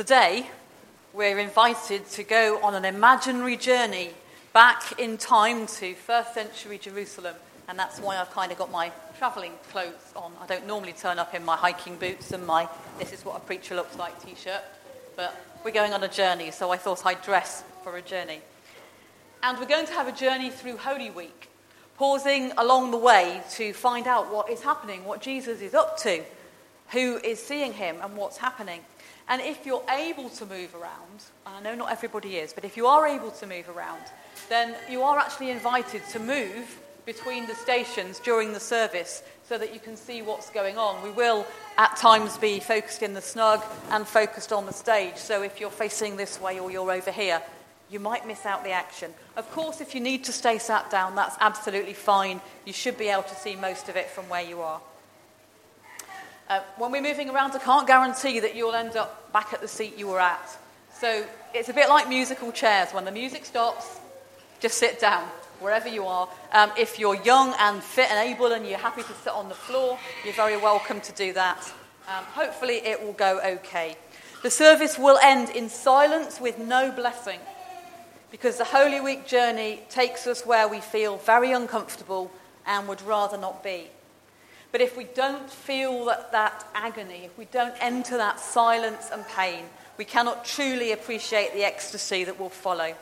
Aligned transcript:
Today, 0.00 0.46
we're 1.12 1.38
invited 1.38 2.08
to 2.12 2.24
go 2.24 2.58
on 2.62 2.74
an 2.74 2.86
imaginary 2.86 3.58
journey 3.58 4.12
back 4.54 4.98
in 4.98 5.18
time 5.18 5.66
to 5.66 5.92
first 5.92 6.32
century 6.32 6.78
Jerusalem. 6.78 7.34
And 7.68 7.78
that's 7.78 8.00
why 8.00 8.16
I've 8.16 8.30
kind 8.30 8.50
of 8.50 8.56
got 8.56 8.70
my 8.70 8.92
travelling 9.18 9.52
clothes 9.70 10.14
on. 10.16 10.32
I 10.40 10.46
don't 10.46 10.66
normally 10.66 10.94
turn 10.94 11.18
up 11.18 11.34
in 11.34 11.44
my 11.44 11.54
hiking 11.54 11.96
boots 11.96 12.32
and 12.32 12.46
my 12.46 12.66
this 12.98 13.12
is 13.12 13.26
what 13.26 13.36
a 13.36 13.40
preacher 13.40 13.74
looks 13.74 13.94
like 13.98 14.18
t 14.24 14.34
shirt. 14.34 14.62
But 15.16 15.38
we're 15.66 15.70
going 15.70 15.92
on 15.92 16.02
a 16.02 16.08
journey, 16.08 16.50
so 16.50 16.70
I 16.70 16.78
thought 16.78 17.04
I'd 17.04 17.20
dress 17.20 17.62
for 17.84 17.98
a 17.98 18.02
journey. 18.02 18.40
And 19.42 19.58
we're 19.58 19.66
going 19.66 19.84
to 19.84 19.92
have 19.92 20.08
a 20.08 20.12
journey 20.12 20.48
through 20.48 20.78
Holy 20.78 21.10
Week, 21.10 21.50
pausing 21.98 22.52
along 22.56 22.92
the 22.92 22.96
way 22.96 23.42
to 23.50 23.74
find 23.74 24.06
out 24.06 24.32
what 24.32 24.48
is 24.48 24.62
happening, 24.62 25.04
what 25.04 25.20
Jesus 25.20 25.60
is 25.60 25.74
up 25.74 25.98
to, 25.98 26.24
who 26.92 27.18
is 27.18 27.38
seeing 27.38 27.74
him, 27.74 27.96
and 28.02 28.16
what's 28.16 28.38
happening. 28.38 28.80
And 29.30 29.40
if 29.40 29.64
you're 29.64 29.84
able 29.88 30.28
to 30.28 30.44
move 30.44 30.74
around, 30.74 31.22
I 31.46 31.60
know 31.60 31.76
not 31.76 31.92
everybody 31.92 32.38
is, 32.38 32.52
but 32.52 32.64
if 32.64 32.76
you 32.76 32.88
are 32.88 33.06
able 33.06 33.30
to 33.30 33.46
move 33.46 33.68
around, 33.68 34.02
then 34.48 34.74
you 34.90 35.02
are 35.02 35.18
actually 35.18 35.50
invited 35.50 36.02
to 36.10 36.18
move 36.18 36.80
between 37.06 37.46
the 37.46 37.54
stations 37.54 38.18
during 38.18 38.52
the 38.52 38.58
service 38.58 39.22
so 39.48 39.56
that 39.56 39.72
you 39.72 39.78
can 39.78 39.96
see 39.96 40.20
what's 40.20 40.50
going 40.50 40.78
on. 40.78 41.00
We 41.04 41.10
will 41.10 41.46
at 41.78 41.96
times 41.96 42.38
be 42.38 42.58
focused 42.58 43.04
in 43.04 43.14
the 43.14 43.22
snug 43.22 43.62
and 43.90 44.06
focused 44.06 44.52
on 44.52 44.66
the 44.66 44.72
stage. 44.72 45.16
So 45.16 45.42
if 45.42 45.60
you're 45.60 45.70
facing 45.70 46.16
this 46.16 46.40
way 46.40 46.58
or 46.58 46.72
you're 46.72 46.90
over 46.90 47.12
here, 47.12 47.40
you 47.88 48.00
might 48.00 48.26
miss 48.26 48.44
out 48.44 48.64
the 48.64 48.70
action. 48.70 49.12
Of 49.36 49.48
course, 49.52 49.80
if 49.80 49.94
you 49.94 50.00
need 50.00 50.24
to 50.24 50.32
stay 50.32 50.58
sat 50.58 50.90
down, 50.90 51.14
that's 51.14 51.36
absolutely 51.40 51.94
fine. 51.94 52.40
You 52.64 52.72
should 52.72 52.98
be 52.98 53.08
able 53.08 53.22
to 53.22 53.34
see 53.36 53.54
most 53.54 53.88
of 53.88 53.96
it 53.96 54.08
from 54.10 54.28
where 54.28 54.42
you 54.42 54.60
are. 54.60 54.80
Uh, 56.50 56.60
when 56.78 56.90
we're 56.90 57.00
moving 57.00 57.30
around, 57.30 57.52
I 57.52 57.60
can't 57.60 57.86
guarantee 57.86 58.40
that 58.40 58.56
you'll 58.56 58.74
end 58.74 58.96
up 58.96 59.32
back 59.32 59.52
at 59.52 59.60
the 59.60 59.68
seat 59.68 59.96
you 59.96 60.08
were 60.08 60.18
at. 60.18 60.58
So 60.92 61.24
it's 61.54 61.68
a 61.68 61.72
bit 61.72 61.88
like 61.88 62.08
musical 62.08 62.50
chairs. 62.50 62.90
When 62.90 63.04
the 63.04 63.12
music 63.12 63.44
stops, 63.44 64.00
just 64.58 64.76
sit 64.76 64.98
down 64.98 65.22
wherever 65.60 65.88
you 65.88 66.06
are. 66.06 66.28
Um, 66.50 66.72
if 66.76 66.98
you're 66.98 67.14
young 67.22 67.54
and 67.60 67.80
fit 67.80 68.10
and 68.10 68.28
able 68.28 68.50
and 68.50 68.66
you're 68.66 68.78
happy 68.78 69.02
to 69.02 69.12
sit 69.22 69.32
on 69.32 69.48
the 69.48 69.54
floor, 69.54 69.96
you're 70.24 70.34
very 70.34 70.56
welcome 70.56 71.00
to 71.02 71.12
do 71.12 71.32
that. 71.34 71.72
Um, 72.08 72.24
hopefully, 72.24 72.78
it 72.84 73.00
will 73.00 73.12
go 73.12 73.40
okay. 73.58 73.96
The 74.42 74.50
service 74.50 74.98
will 74.98 75.18
end 75.22 75.50
in 75.50 75.68
silence 75.68 76.40
with 76.40 76.58
no 76.58 76.90
blessing 76.90 77.38
because 78.32 78.56
the 78.56 78.64
Holy 78.64 79.00
Week 79.00 79.24
journey 79.24 79.82
takes 79.88 80.26
us 80.26 80.44
where 80.44 80.66
we 80.66 80.80
feel 80.80 81.18
very 81.18 81.52
uncomfortable 81.52 82.28
and 82.66 82.88
would 82.88 83.02
rather 83.02 83.38
not 83.38 83.62
be. 83.62 83.86
But 84.72 84.80
if 84.80 84.96
we 84.96 85.04
don't 85.04 85.50
feel 85.50 86.04
that, 86.06 86.30
that 86.32 86.66
agony, 86.74 87.22
if 87.24 87.36
we 87.36 87.46
don't 87.46 87.74
enter 87.80 88.16
that 88.16 88.38
silence 88.38 89.10
and 89.12 89.26
pain, 89.26 89.64
we 89.96 90.04
cannot 90.04 90.44
truly 90.44 90.92
appreciate 90.92 91.52
the 91.52 91.64
ecstasy 91.64 92.24
that 92.24 92.38
will 92.38 92.50
follow. 92.50 92.94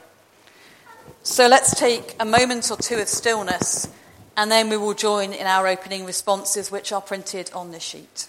So 1.22 1.46
let's 1.46 1.78
take 1.78 2.16
a 2.18 2.24
moment 2.24 2.70
or 2.70 2.76
two 2.76 2.96
of 2.96 3.08
stillness, 3.08 3.88
and 4.36 4.50
then 4.50 4.70
we 4.70 4.76
will 4.76 4.94
join 4.94 5.32
in 5.32 5.46
our 5.46 5.66
opening 5.66 6.06
responses, 6.06 6.70
which 6.70 6.90
are 6.90 7.02
printed 7.02 7.50
on 7.52 7.70
the 7.70 7.80
sheet. 7.80 8.28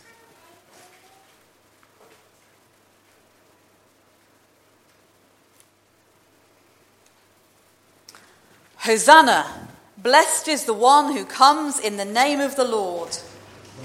Hosanna! 8.78 9.69
Blessed 10.02 10.48
is 10.48 10.64
the 10.64 10.74
one 10.74 11.12
who 11.12 11.26
comes 11.26 11.78
in 11.78 11.98
the 11.98 12.06
name 12.06 12.40
of 12.40 12.56
the 12.56 12.64
Lord. 12.64 13.18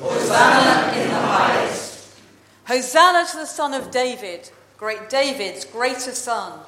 Hosanna 0.00 0.96
in 0.96 1.08
the 1.08 1.14
highest. 1.14 2.20
Hosanna 2.66 3.26
to 3.32 3.36
the 3.38 3.46
Son 3.46 3.74
of 3.74 3.90
David, 3.90 4.48
great 4.78 5.10
David's 5.10 5.64
greater 5.64 6.12
son. 6.12 6.60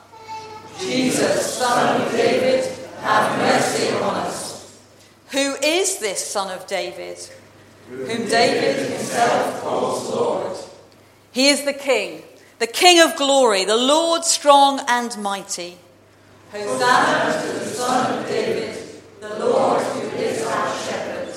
Jesus, 0.80 1.54
Son 1.54 2.02
of 2.02 2.10
David, 2.10 2.64
have 3.02 3.38
mercy 3.38 3.94
on 3.96 4.16
us. 4.16 4.80
Who 5.30 5.54
is 5.62 5.98
this 5.98 6.26
Son 6.26 6.50
of 6.50 6.66
David? 6.66 7.18
Whom 7.88 8.26
David 8.26 8.90
himself 8.90 9.62
calls 9.62 10.10
Lord. 10.10 10.56
He 11.30 11.48
is 11.48 11.64
the 11.64 11.72
King, 11.72 12.22
the 12.58 12.66
King 12.66 13.00
of 13.00 13.14
glory, 13.16 13.64
the 13.64 13.76
Lord 13.76 14.24
strong 14.24 14.80
and 14.88 15.16
mighty. 15.18 15.78
Hosanna 16.50 17.42
to 17.42 17.58
the 17.60 17.66
Son 17.66 18.18
of 18.18 18.26
David, 18.26 18.65
the 19.28 19.38
Lord 19.44 19.82
who 19.82 20.16
is 20.16 20.46
our 20.46 20.76
shepherd. 20.84 21.34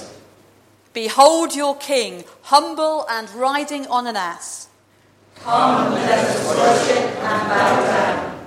Behold 0.94 1.56
your 1.56 1.76
king, 1.78 2.24
humble 2.44 3.06
and 3.10 3.30
riding 3.32 3.88
on 3.88 4.08
an 4.08 4.16
ass. 4.16 4.68
Come, 5.36 5.94
let 5.94 6.26
us 6.26 6.48
worship 6.48 7.16
and 7.16 7.50
bow 7.50 7.86
down. 7.86 8.46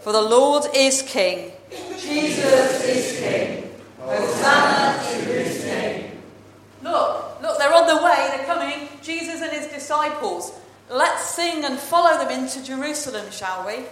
For 0.00 0.12
the 0.12 0.22
Lord 0.22 0.64
is 0.74 1.02
king. 1.02 1.52
Jesus 1.98 2.84
is 2.84 3.18
king. 3.18 3.72
Hosanna 4.00 5.02
to 5.02 5.16
his 5.32 5.64
name. 5.64 6.18
Look, 6.82 7.42
look, 7.42 7.58
they're 7.58 7.74
on 7.74 7.86
the 7.86 8.02
way, 8.02 8.28
they're 8.36 8.46
coming. 8.46 8.88
Jesus 9.02 9.40
and 9.40 9.52
his 9.52 9.66
disciples. 9.68 10.52
Let's 10.90 11.24
sing 11.24 11.64
and 11.64 11.78
follow 11.78 12.16
them 12.18 12.30
into 12.30 12.62
Jerusalem, 12.62 13.30
shall 13.30 13.66
we? 13.66 13.84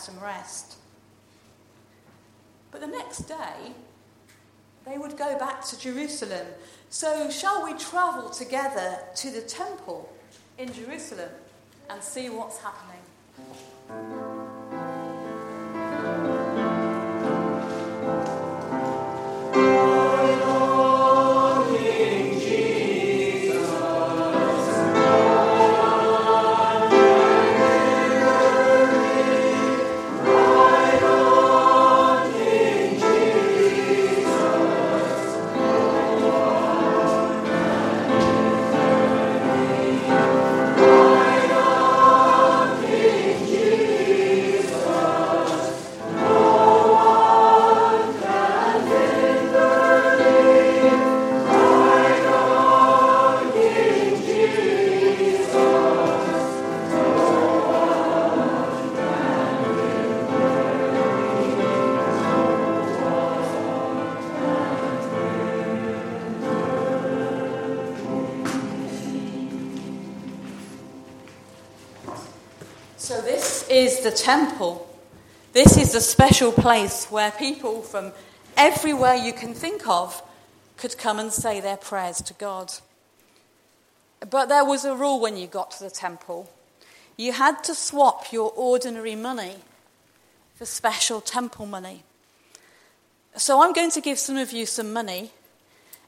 Some 0.00 0.18
rest. 0.20 0.76
But 2.70 2.80
the 2.80 2.86
next 2.86 3.28
day, 3.28 3.72
they 4.86 4.98
would 4.98 5.16
go 5.16 5.38
back 5.38 5.64
to 5.66 5.78
Jerusalem. 5.78 6.46
So, 6.88 7.30
shall 7.30 7.64
we 7.64 7.74
travel 7.78 8.30
together 8.30 8.98
to 9.16 9.30
the 9.30 9.42
temple 9.42 10.12
in 10.58 10.72
Jerusalem 10.72 11.30
and 11.88 12.02
see 12.02 12.28
what's 12.30 12.58
happening? 12.58 13.00
So, 19.52 19.99
the 74.02 74.10
temple. 74.10 74.86
This 75.52 75.76
is 75.76 75.92
the 75.92 76.00
special 76.00 76.52
place 76.52 77.06
where 77.06 77.30
people 77.30 77.82
from 77.82 78.12
everywhere 78.56 79.14
you 79.14 79.32
can 79.32 79.54
think 79.54 79.88
of 79.88 80.22
could 80.76 80.96
come 80.98 81.18
and 81.18 81.32
say 81.32 81.60
their 81.60 81.76
prayers 81.76 82.22
to 82.22 82.34
God. 82.34 82.72
But 84.28 84.46
there 84.48 84.64
was 84.64 84.84
a 84.84 84.94
rule 84.94 85.20
when 85.20 85.36
you 85.36 85.46
got 85.46 85.70
to 85.72 85.84
the 85.84 85.90
temple 85.90 86.50
you 87.20 87.32
had 87.32 87.62
to 87.62 87.74
swap 87.74 88.32
your 88.32 88.50
ordinary 88.56 89.14
money 89.14 89.56
for 90.54 90.64
special 90.64 91.20
temple 91.20 91.66
money. 91.66 92.02
So, 93.36 93.62
I'm 93.62 93.74
going 93.74 93.90
to 93.90 94.00
give 94.00 94.18
some 94.18 94.38
of 94.38 94.52
you 94.52 94.64
some 94.64 94.94
money, 94.94 95.30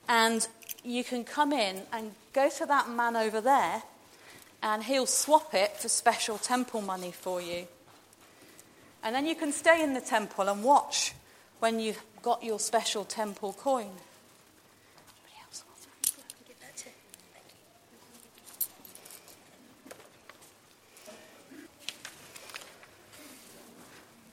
and 0.09 0.49
you 0.83 1.05
can 1.05 1.23
come 1.25 1.53
in 1.53 1.83
and 1.93 2.13
go 2.33 2.49
to 2.49 2.65
that 2.65 2.89
man 2.89 3.15
over 3.15 3.43
there 3.43 3.83
and 4.63 4.85
he'll 4.85 5.07
swap 5.07 5.55
it 5.55 5.77
for 5.77 5.89
special 5.89 6.39
temple 6.39 6.81
money 6.81 7.13
for 7.13 7.43
you. 7.43 7.67
And 9.03 9.15
then 9.15 9.27
you 9.27 9.35
can 9.35 9.53
stay 9.53 9.83
in 9.83 9.95
the 9.95 10.01
temple 10.01 10.49
and 10.49 10.63
watch 10.63 11.13
when 11.61 11.81
you've 11.81 12.03
got 12.23 12.43
your 12.43 12.59
special 12.59 13.05
temple 13.05 13.53
coin. 13.53 13.91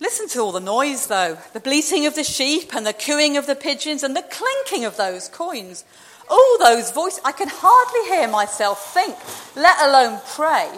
Listen 0.01 0.29
to 0.29 0.39
all 0.39 0.53
the 0.53 0.59
noise, 0.59 1.07
though 1.07 1.37
the 1.53 1.59
bleating 1.59 2.05
of 2.05 2.15
the 2.15 2.23
sheep 2.23 2.73
and 2.73 2.85
the 2.85 2.93
cooing 2.93 3.37
of 3.37 3.47
the 3.47 3.55
pigeons 3.55 4.01
and 4.01 4.15
the 4.15 4.23
clinking 4.23 4.85
of 4.85 4.95
those 4.97 5.27
coins 5.27 5.83
all 6.29 6.57
those 6.59 6.91
voices. 6.91 7.19
I 7.25 7.31
can 7.31 7.49
hardly 7.49 8.15
hear 8.15 8.27
myself 8.27 8.93
think, 8.93 9.15
let 9.55 9.77
alone 9.87 10.21
pray. 10.35 10.69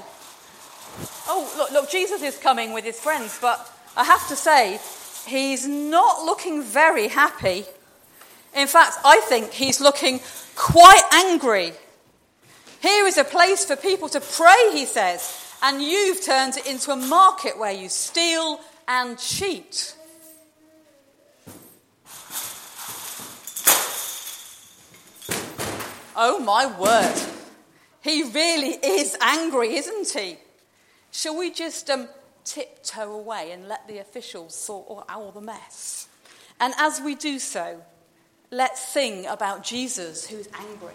Oh, 1.27 1.53
look, 1.57 1.71
look, 1.71 1.89
Jesus 1.89 2.21
is 2.21 2.37
coming 2.37 2.73
with 2.73 2.83
his 2.83 2.99
friends, 2.99 3.37
but 3.41 3.69
I 3.95 4.03
have 4.03 4.27
to 4.29 4.35
say, 4.35 4.79
he's 5.27 5.67
not 5.67 6.23
looking 6.23 6.63
very 6.63 7.07
happy. 7.07 7.65
In 8.55 8.67
fact, 8.67 8.97
I 9.03 9.19
think 9.21 9.51
he's 9.51 9.81
looking 9.81 10.19
quite 10.55 11.03
angry. 11.13 11.73
Here 12.81 13.05
is 13.05 13.17
a 13.17 13.23
place 13.23 13.65
for 13.65 13.75
people 13.75 14.09
to 14.09 14.21
pray, 14.21 14.71
he 14.71 14.85
says, 14.85 15.55
and 15.61 15.81
you've 15.81 16.23
turned 16.23 16.57
it 16.57 16.65
into 16.65 16.91
a 16.91 16.95
market 16.95 17.57
where 17.57 17.71
you 17.71 17.89
steal 17.89 18.59
and 18.87 19.17
cheat. 19.19 19.95
Oh 26.15 26.39
my 26.39 26.65
word. 26.79 27.19
He 28.03 28.23
really 28.23 28.77
is 28.83 29.15
angry, 29.21 29.75
isn't 29.75 30.09
he? 30.09 30.37
Shall 31.11 31.37
we 31.37 31.51
just 31.51 31.89
um, 31.89 32.07
tiptoe 32.43 33.11
away 33.11 33.51
and 33.51 33.67
let 33.67 33.87
the 33.87 33.99
officials 33.99 34.55
sort 34.55 35.05
all 35.09 35.31
the 35.31 35.41
mess? 35.41 36.07
And 36.59 36.73
as 36.77 37.01
we 37.01 37.15
do 37.15 37.39
so, 37.39 37.81
let's 38.51 38.81
sing 38.81 39.25
about 39.25 39.63
Jesus 39.63 40.27
who's 40.27 40.47
angry. 40.53 40.93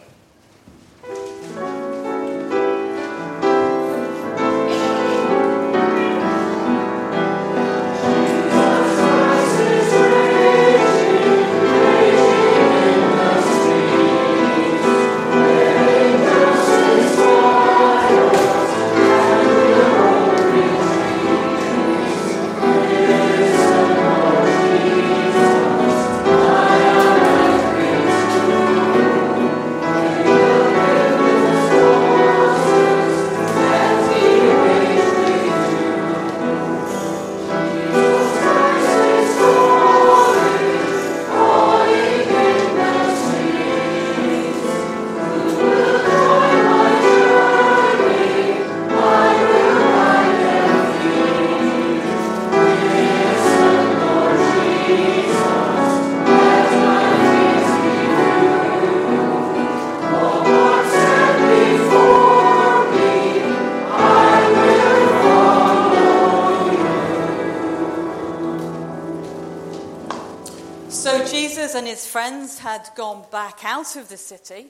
Gone 72.94 73.24
back 73.30 73.64
out 73.64 73.96
of 73.96 74.08
the 74.08 74.16
city 74.16 74.66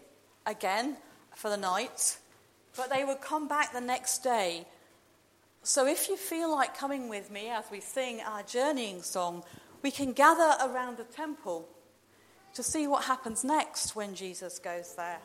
again 0.46 0.96
for 1.34 1.50
the 1.50 1.56
night, 1.56 2.18
but 2.76 2.90
they 2.90 3.04
would 3.04 3.20
come 3.20 3.48
back 3.48 3.72
the 3.72 3.80
next 3.80 4.18
day. 4.18 4.66
So 5.62 5.86
if 5.86 6.08
you 6.08 6.16
feel 6.16 6.50
like 6.50 6.76
coming 6.76 7.08
with 7.08 7.30
me 7.30 7.48
as 7.48 7.64
we 7.70 7.80
sing 7.80 8.20
our 8.20 8.42
journeying 8.42 9.02
song, 9.02 9.42
we 9.82 9.90
can 9.90 10.12
gather 10.12 10.54
around 10.64 10.96
the 10.96 11.04
temple 11.04 11.68
to 12.54 12.62
see 12.62 12.86
what 12.86 13.04
happens 13.04 13.44
next 13.44 13.94
when 13.94 14.14
Jesus 14.14 14.58
goes 14.58 14.94
there. 14.94 15.20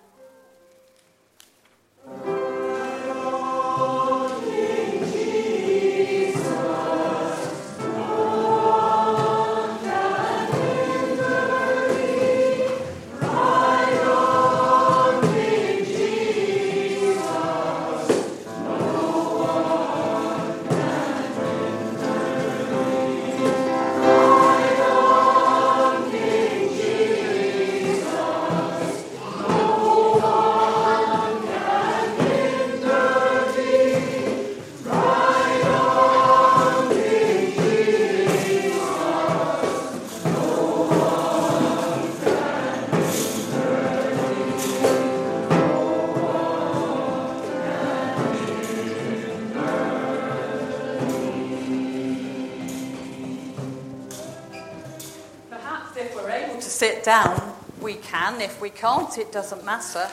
Can. 58.31 58.41
If 58.41 58.61
we 58.61 58.69
can't, 58.69 59.17
it 59.17 59.31
doesn't 59.31 59.65
matter. 59.65 60.09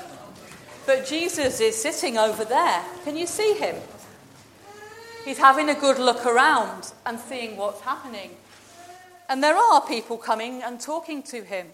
But 0.86 1.06
Jesus 1.06 1.60
is 1.60 1.80
sitting 1.80 2.16
over 2.16 2.44
there. 2.44 2.84
Can 3.04 3.16
you 3.16 3.26
see 3.26 3.54
him? 3.54 3.76
He's 5.24 5.38
having 5.38 5.68
a 5.68 5.74
good 5.74 5.98
look 5.98 6.24
around 6.24 6.92
and 7.04 7.18
seeing 7.18 7.56
what's 7.56 7.80
happening. 7.82 8.30
And 9.28 9.42
there 9.42 9.56
are 9.56 9.86
people 9.86 10.16
coming 10.16 10.62
and 10.62 10.80
talking 10.80 11.22
to 11.24 11.42
him. 11.44 11.66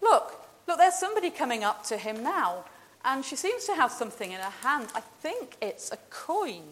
Look, 0.00 0.40
look, 0.66 0.78
there's 0.78 0.94
somebody 0.94 1.30
coming 1.30 1.62
up 1.62 1.84
to 1.86 1.98
him 1.98 2.22
now. 2.22 2.64
And 3.04 3.24
she 3.24 3.36
seems 3.36 3.64
to 3.66 3.74
have 3.74 3.92
something 3.92 4.32
in 4.32 4.40
her 4.40 4.68
hand. 4.68 4.88
I 4.94 5.00
think 5.00 5.56
it's 5.60 5.92
a 5.92 5.98
coin. 6.10 6.62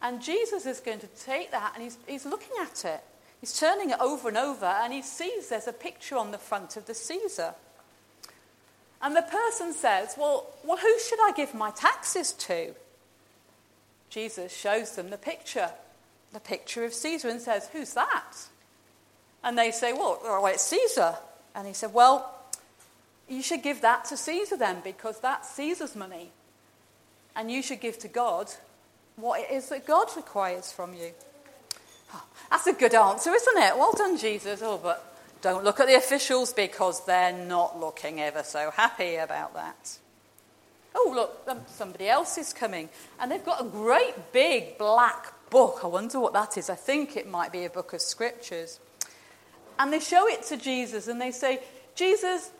And 0.00 0.22
Jesus 0.22 0.66
is 0.66 0.80
going 0.80 1.00
to 1.00 1.08
take 1.08 1.50
that 1.50 1.72
and 1.74 1.82
he's, 1.82 1.98
he's 2.06 2.26
looking 2.26 2.56
at 2.60 2.84
it. 2.84 3.02
He's 3.40 3.58
turning 3.58 3.90
it 3.90 3.98
over 4.00 4.28
and 4.28 4.36
over 4.36 4.66
and 4.66 4.92
he 4.92 5.02
sees 5.02 5.48
there's 5.48 5.66
a 5.66 5.72
picture 5.72 6.16
on 6.16 6.30
the 6.30 6.38
front 6.38 6.76
of 6.76 6.86
the 6.86 6.94
Caesar. 6.94 7.54
And 9.02 9.16
the 9.16 9.22
person 9.22 9.72
says, 9.72 10.14
Well, 10.16 10.46
well 10.64 10.76
who 10.76 10.98
should 11.00 11.18
I 11.22 11.32
give 11.32 11.54
my 11.54 11.70
taxes 11.70 12.32
to? 12.32 12.74
Jesus 14.08 14.54
shows 14.54 14.94
them 14.94 15.10
the 15.10 15.18
picture, 15.18 15.70
the 16.32 16.40
picture 16.40 16.84
of 16.84 16.94
Caesar, 16.94 17.28
and 17.28 17.40
says, 17.40 17.68
Who's 17.72 17.94
that? 17.94 18.34
And 19.42 19.58
they 19.58 19.72
say, 19.72 19.92
Well, 19.92 20.20
oh, 20.22 20.42
well 20.42 20.52
it's 20.52 20.62
Caesar. 20.62 21.16
And 21.54 21.66
he 21.66 21.74
said, 21.74 21.92
Well, 21.92 22.32
you 23.28 23.42
should 23.42 23.62
give 23.62 23.80
that 23.80 24.04
to 24.06 24.16
Caesar 24.16 24.56
then, 24.56 24.78
because 24.84 25.18
that's 25.20 25.50
Caesar's 25.50 25.96
money. 25.96 26.30
And 27.34 27.50
you 27.50 27.62
should 27.62 27.80
give 27.80 27.98
to 28.00 28.08
God 28.08 28.50
what 29.16 29.40
it 29.40 29.50
is 29.50 29.68
that 29.70 29.86
God 29.86 30.08
requires 30.16 30.70
from 30.70 30.94
you. 30.94 31.10
Oh, 32.14 32.22
that's 32.50 32.66
a 32.66 32.72
good 32.72 32.94
answer, 32.94 33.30
isn't 33.32 33.58
it? 33.58 33.76
Well 33.76 33.92
done, 33.96 34.18
Jesus. 34.18 34.60
Oh, 34.62 34.78
but 34.82 35.11
don't 35.42 35.64
look 35.64 35.80
at 35.80 35.88
the 35.88 35.96
officials 35.96 36.52
because 36.52 37.04
they're 37.04 37.32
not 37.32 37.78
looking 37.78 38.20
ever 38.20 38.42
so 38.44 38.70
happy 38.70 39.16
about 39.16 39.54
that. 39.54 39.98
Oh, 40.94 41.12
look, 41.14 41.42
um, 41.48 41.60
somebody 41.66 42.08
else 42.08 42.38
is 42.38 42.52
coming. 42.52 42.88
And 43.20 43.30
they've 43.30 43.44
got 43.44 43.60
a 43.60 43.68
great 43.68 44.32
big 44.32 44.78
black 44.78 45.34
book. 45.50 45.80
I 45.82 45.88
wonder 45.88 46.20
what 46.20 46.32
that 46.34 46.56
is. 46.56 46.70
I 46.70 46.76
think 46.76 47.16
it 47.16 47.28
might 47.28 47.50
be 47.50 47.64
a 47.64 47.70
book 47.70 47.92
of 47.92 48.00
scriptures. 48.00 48.78
And 49.78 49.92
they 49.92 50.00
show 50.00 50.28
it 50.28 50.44
to 50.44 50.56
Jesus 50.56 51.08
and 51.08 51.20
they 51.20 51.32
say, 51.32 51.60
Jesus, 51.96 52.50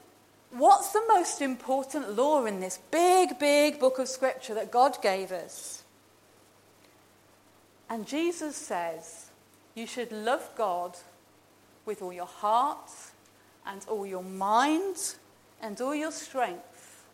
what's 0.51 0.93
the 0.93 1.03
most 1.09 1.41
important 1.41 2.17
law 2.17 2.45
in 2.47 2.59
this 2.59 2.81
big, 2.91 3.39
big 3.39 3.79
book 3.79 3.99
of 3.99 4.09
scripture 4.09 4.55
that 4.55 4.73
God 4.73 5.01
gave 5.03 5.31
us? 5.31 5.85
And 7.89 8.07
Jesus 8.09 8.57
says, 8.57 9.27
You 9.75 9.87
should 9.87 10.11
love 10.11 10.51
God 10.57 10.97
with 11.85 12.03
all 12.03 12.13
your 12.13 12.27
heart 12.27 12.91
and 13.67 13.85
all 13.89 14.07
your 14.07 14.23
mind 14.23 14.97
and 15.61 15.81
all 15.81 15.95
your 15.95 16.13
strength. 16.13 17.05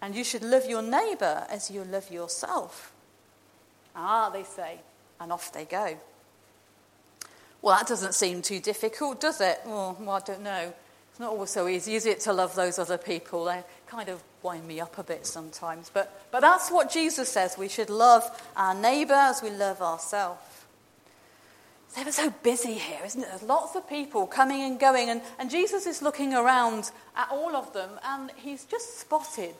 And 0.00 0.14
you 0.14 0.24
should 0.24 0.42
love 0.42 0.66
your 0.66 0.82
neighbor 0.82 1.46
as 1.48 1.70
you 1.70 1.84
love 1.84 2.10
yourself. 2.10 2.92
Ah, 3.94 4.30
they 4.30 4.42
say, 4.42 4.80
and 5.20 5.32
off 5.32 5.52
they 5.52 5.64
go. 5.64 5.96
Well, 7.60 7.76
that 7.76 7.86
doesn't 7.86 8.14
seem 8.14 8.42
too 8.42 8.58
difficult, 8.58 9.20
does 9.20 9.40
it? 9.40 9.60
Oh, 9.66 9.96
well, 10.00 10.16
I 10.16 10.20
don't 10.20 10.42
know. 10.42 10.72
It's 11.10 11.20
not 11.20 11.30
always 11.30 11.50
so 11.50 11.68
easy, 11.68 11.94
is 11.94 12.06
it, 12.06 12.20
to 12.20 12.32
love 12.32 12.56
those 12.56 12.78
other 12.78 12.98
people? 12.98 13.44
They 13.44 13.62
kind 13.86 14.08
of 14.08 14.22
wind 14.42 14.66
me 14.66 14.80
up 14.80 14.98
a 14.98 15.04
bit 15.04 15.26
sometimes. 15.26 15.90
But, 15.92 16.26
but 16.32 16.40
that's 16.40 16.70
what 16.70 16.90
Jesus 16.90 17.28
says. 17.28 17.56
We 17.56 17.68
should 17.68 17.90
love 17.90 18.24
our 18.56 18.74
neighbor 18.74 19.14
as 19.14 19.42
we 19.42 19.50
love 19.50 19.80
ourselves. 19.80 20.40
They 21.94 22.04
were 22.04 22.12
so 22.12 22.30
busy 22.42 22.74
here, 22.74 23.00
isn't 23.04 23.22
it? 23.22 23.28
There's 23.28 23.42
lots 23.42 23.76
of 23.76 23.88
people 23.88 24.26
coming 24.26 24.62
and 24.62 24.80
going, 24.80 25.10
and, 25.10 25.20
and 25.38 25.50
Jesus 25.50 25.86
is 25.86 26.00
looking 26.00 26.32
around 26.32 26.90
at 27.14 27.28
all 27.30 27.54
of 27.54 27.72
them, 27.74 27.90
and 28.04 28.30
he's 28.36 28.64
just 28.64 28.98
spotted 28.98 29.54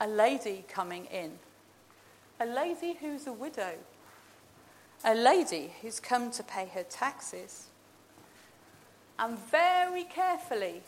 a 0.00 0.06
lady 0.06 0.64
coming 0.68 1.06
in. 1.06 1.32
A 2.38 2.44
lady 2.44 2.98
who's 3.00 3.26
a 3.26 3.32
widow. 3.32 3.74
A 5.04 5.14
lady 5.14 5.72
who's 5.80 6.00
come 6.00 6.30
to 6.32 6.42
pay 6.42 6.66
her 6.74 6.82
taxes. 6.82 7.68
And 9.18 9.38
very 9.38 10.04
carefully, 10.04 10.82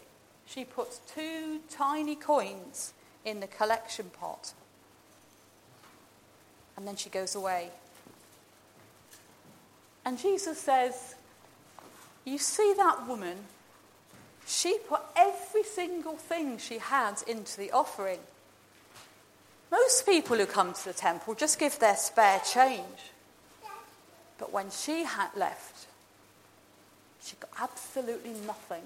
she 0.47 0.65
puts 0.65 1.01
two 1.15 1.61
tiny 1.71 2.17
coins 2.17 2.93
in 3.25 3.41
the 3.41 3.47
collection 3.47 4.11
pot. 4.11 4.53
And 6.77 6.87
then 6.87 6.97
she 6.97 7.09
goes 7.09 7.35
away. 7.35 7.71
And 10.05 10.19
Jesus 10.19 10.59
says, 10.59 11.15
You 12.25 12.39
see 12.39 12.75
that 12.77 13.07
woman? 13.09 13.39
She 14.47 14.79
put 14.89 15.01
every 15.17 15.65
single 15.65 16.17
thing 16.17 16.59
she 16.59 16.79
had 16.79 17.23
into 17.27 17.57
the 17.57 17.71
offering. 17.73 18.19
Most 19.71 20.07
people 20.07 20.37
who 20.37 20.47
come 20.47 20.75
to 20.75 20.85
the 20.85 20.93
temple 20.93 21.35
just 21.35 21.59
give 21.59 21.79
their 21.79 21.97
spare 21.97 22.41
change. 22.41 22.85
But 24.39 24.53
when 24.53 24.71
she 24.71 25.05
had 25.05 25.29
left, 25.35 25.87
she 27.23 27.37
got 27.41 27.51
absolutely 27.59 28.33
nothing 28.47 28.83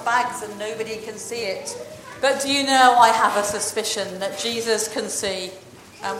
bags 0.00 0.42
and 0.42 0.58
nobody 0.58 0.96
can 0.96 1.16
see 1.16 1.42
it. 1.42 1.76
But 2.20 2.42
do 2.42 2.52
you 2.52 2.64
know, 2.64 2.96
I 2.98 3.08
have 3.08 3.36
a 3.36 3.44
suspicion 3.44 4.18
that 4.20 4.38
Jesus 4.38 4.88
can 4.88 5.08
see. 5.08 5.50
Um, 6.02 6.18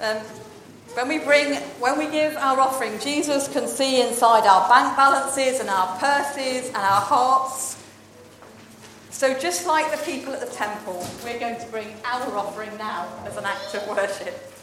um, 0.00 0.16
when 0.94 1.08
we 1.08 1.18
bring, 1.18 1.54
when 1.78 1.98
we 1.98 2.08
give 2.10 2.36
our 2.36 2.58
offering, 2.58 2.98
Jesus 3.00 3.48
can 3.48 3.68
see 3.68 4.00
inside 4.00 4.46
our 4.46 4.68
bank 4.68 4.96
balances 4.96 5.60
and 5.60 5.68
our 5.68 5.98
purses 5.98 6.68
and 6.68 6.76
our 6.76 7.00
hearts. 7.00 7.76
So 9.10 9.38
just 9.38 9.66
like 9.66 9.90
the 9.90 10.04
people 10.04 10.32
at 10.32 10.40
the 10.40 10.54
temple, 10.54 11.06
we're 11.24 11.38
going 11.38 11.60
to 11.60 11.66
bring 11.66 11.88
our 12.04 12.36
offering 12.36 12.76
now 12.78 13.08
as 13.26 13.36
an 13.36 13.44
act 13.44 13.74
of 13.74 13.86
worship. 13.88 14.55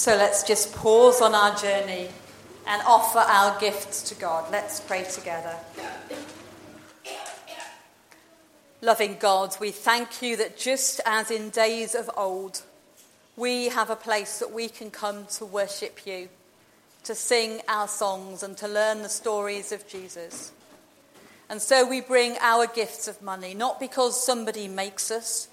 So 0.00 0.16
let's 0.16 0.44
just 0.44 0.72
pause 0.72 1.20
on 1.20 1.34
our 1.34 1.54
journey 1.56 2.08
and 2.66 2.82
offer 2.86 3.18
our 3.18 3.60
gifts 3.60 4.00
to 4.04 4.14
God. 4.14 4.50
Let's 4.50 4.80
pray 4.80 5.04
together. 5.04 5.54
Loving 8.80 9.18
God, 9.20 9.54
we 9.60 9.70
thank 9.70 10.22
you 10.22 10.38
that 10.38 10.56
just 10.56 11.02
as 11.04 11.30
in 11.30 11.50
days 11.50 11.94
of 11.94 12.08
old, 12.16 12.62
we 13.36 13.68
have 13.68 13.90
a 13.90 13.94
place 13.94 14.38
that 14.38 14.54
we 14.54 14.70
can 14.70 14.90
come 14.90 15.26
to 15.34 15.44
worship 15.44 16.06
you, 16.06 16.30
to 17.04 17.14
sing 17.14 17.60
our 17.68 17.86
songs, 17.86 18.42
and 18.42 18.56
to 18.56 18.66
learn 18.68 19.02
the 19.02 19.10
stories 19.10 19.70
of 19.70 19.86
Jesus. 19.86 20.52
And 21.50 21.60
so 21.60 21.86
we 21.86 22.00
bring 22.00 22.38
our 22.40 22.66
gifts 22.66 23.06
of 23.06 23.20
money, 23.20 23.52
not 23.52 23.78
because 23.78 24.24
somebody 24.24 24.66
makes 24.66 25.10
us, 25.10 25.48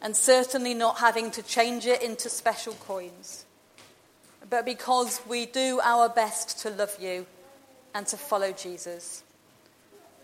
and 0.00 0.16
certainly 0.16 0.74
not 0.74 0.98
having 0.98 1.30
to 1.30 1.42
change 1.44 1.86
it 1.86 2.02
into 2.02 2.28
special 2.28 2.72
coins, 2.72 3.44
but 4.52 4.66
because 4.66 5.18
we 5.26 5.46
do 5.46 5.80
our 5.82 6.10
best 6.10 6.58
to 6.58 6.68
love 6.68 6.94
you 7.00 7.24
and 7.94 8.06
to 8.06 8.18
follow 8.18 8.52
Jesus. 8.52 9.22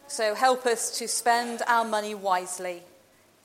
So 0.07 0.35
help 0.35 0.67
us 0.67 0.99
to 0.99 1.09
spend 1.09 1.63
our 1.67 1.87
money 1.87 2.15
wisely 2.15 2.83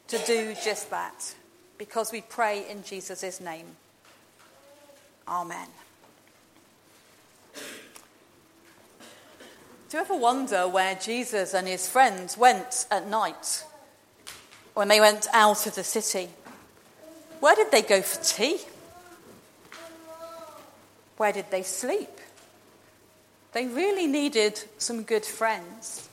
to 0.10 0.18
do 0.28 0.54
just 0.62 0.90
that, 0.90 1.36
because 1.78 2.12
we 2.12 2.20
pray 2.20 2.70
in 2.70 2.84
Jesus' 2.84 3.40
name. 3.40 3.66
Amen. 5.26 5.70
Do 7.56 7.62
you 9.94 10.00
ever 10.00 10.18
wonder 10.18 10.68
where 10.68 10.96
Jesus 10.96 11.54
and 11.54 11.66
his 11.66 11.88
friends 11.88 12.38
went 12.38 12.88
at 12.92 13.08
night 13.08 13.64
when 14.74 14.90
they 14.90 15.00
went 15.00 15.28
out 15.32 15.66
of 15.66 15.76
the 15.76 15.84
city? 15.86 16.28
Where 17.40 17.56
did 17.56 17.72
they 17.72 17.84
go 17.84 18.02
for 18.02 18.22
tea? 18.22 18.58
Where 21.24 21.32
did 21.32 21.52
they 21.52 21.64
sleep? 21.64 22.20
They 23.54 23.66
really 23.68 24.08
needed 24.08 24.62
some 24.78 25.04
good 25.04 25.24
friends. 25.24 26.10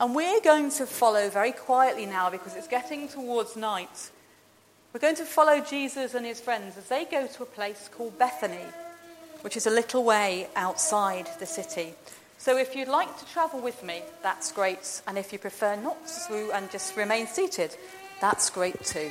And 0.00 0.14
we're 0.14 0.40
going 0.40 0.70
to 0.70 0.86
follow 0.86 1.28
very 1.28 1.52
quietly 1.52 2.06
now 2.06 2.30
because 2.30 2.56
it's 2.56 2.66
getting 2.66 3.06
towards 3.06 3.54
night. 3.54 4.10
We're 4.94 5.00
going 5.00 5.16
to 5.16 5.26
follow 5.26 5.60
Jesus 5.60 6.14
and 6.14 6.24
his 6.24 6.40
friends 6.40 6.78
as 6.78 6.88
they 6.88 7.04
go 7.04 7.26
to 7.26 7.42
a 7.42 7.46
place 7.46 7.90
called 7.92 8.18
Bethany, 8.18 8.64
which 9.42 9.58
is 9.58 9.66
a 9.66 9.70
little 9.70 10.04
way 10.04 10.48
outside 10.56 11.28
the 11.38 11.44
city. 11.44 11.92
So 12.38 12.56
if 12.56 12.74
you'd 12.74 12.88
like 12.88 13.18
to 13.18 13.26
travel 13.26 13.60
with 13.60 13.84
me, 13.84 14.00
that's 14.22 14.52
great. 14.52 15.02
And 15.06 15.18
if 15.18 15.34
you 15.34 15.38
prefer 15.38 15.76
not 15.76 15.98
to 16.28 16.50
and 16.52 16.70
just 16.70 16.96
remain 16.96 17.26
seated, 17.26 17.76
that's 18.22 18.48
great 18.48 18.82
too. 18.84 19.10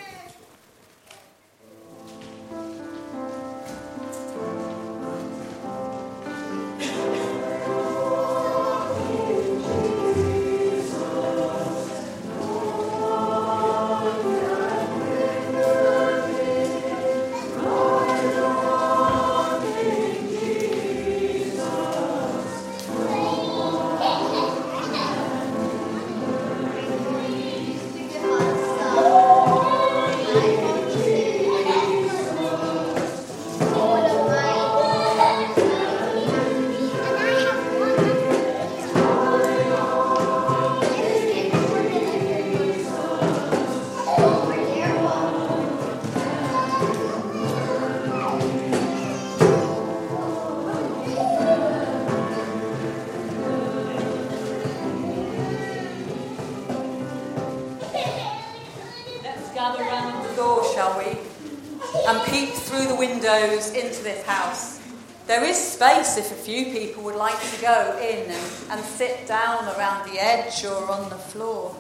Space 65.79 66.17
if 66.17 66.31
a 66.31 66.35
few 66.35 66.65
people 66.73 67.03
would 67.03 67.15
like 67.15 67.39
to 67.39 67.61
go 67.61 67.97
in 68.01 68.29
and, 68.29 68.71
and 68.71 68.83
sit 68.83 69.25
down 69.27 69.63
around 69.77 70.09
the 70.11 70.21
edge 70.21 70.65
or 70.65 70.91
on 70.91 71.09
the 71.09 71.15
floor. 71.15 71.75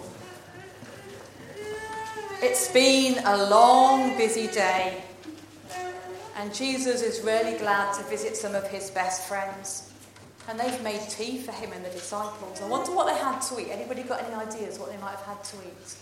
It's 2.41 2.71
been 2.71 3.19
a 3.25 3.49
long, 3.49 4.17
busy 4.17 4.47
day, 4.47 5.03
and 6.37 6.55
Jesus 6.55 7.01
is 7.01 7.21
really 7.25 7.57
glad 7.57 7.93
to 7.95 8.03
visit 8.03 8.37
some 8.37 8.55
of 8.55 8.65
his 8.69 8.89
best 8.91 9.27
friends. 9.27 9.91
And 10.47 10.57
they've 10.57 10.81
made 10.81 11.01
tea 11.09 11.37
for 11.39 11.51
him 11.51 11.73
and 11.73 11.83
the 11.83 11.89
disciples. 11.89 12.61
I 12.61 12.67
wonder 12.67 12.91
what 12.95 13.07
they 13.07 13.19
had 13.21 13.39
to 13.39 13.59
eat. 13.59 13.67
Anybody 13.69 14.03
got 14.03 14.23
any 14.23 14.33
ideas 14.33 14.79
what 14.79 14.89
they 14.89 14.97
might 14.97 15.17
have 15.17 15.25
had 15.25 15.43
to 15.43 15.57
eat? 15.57 15.95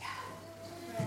Yeah. 0.00 1.04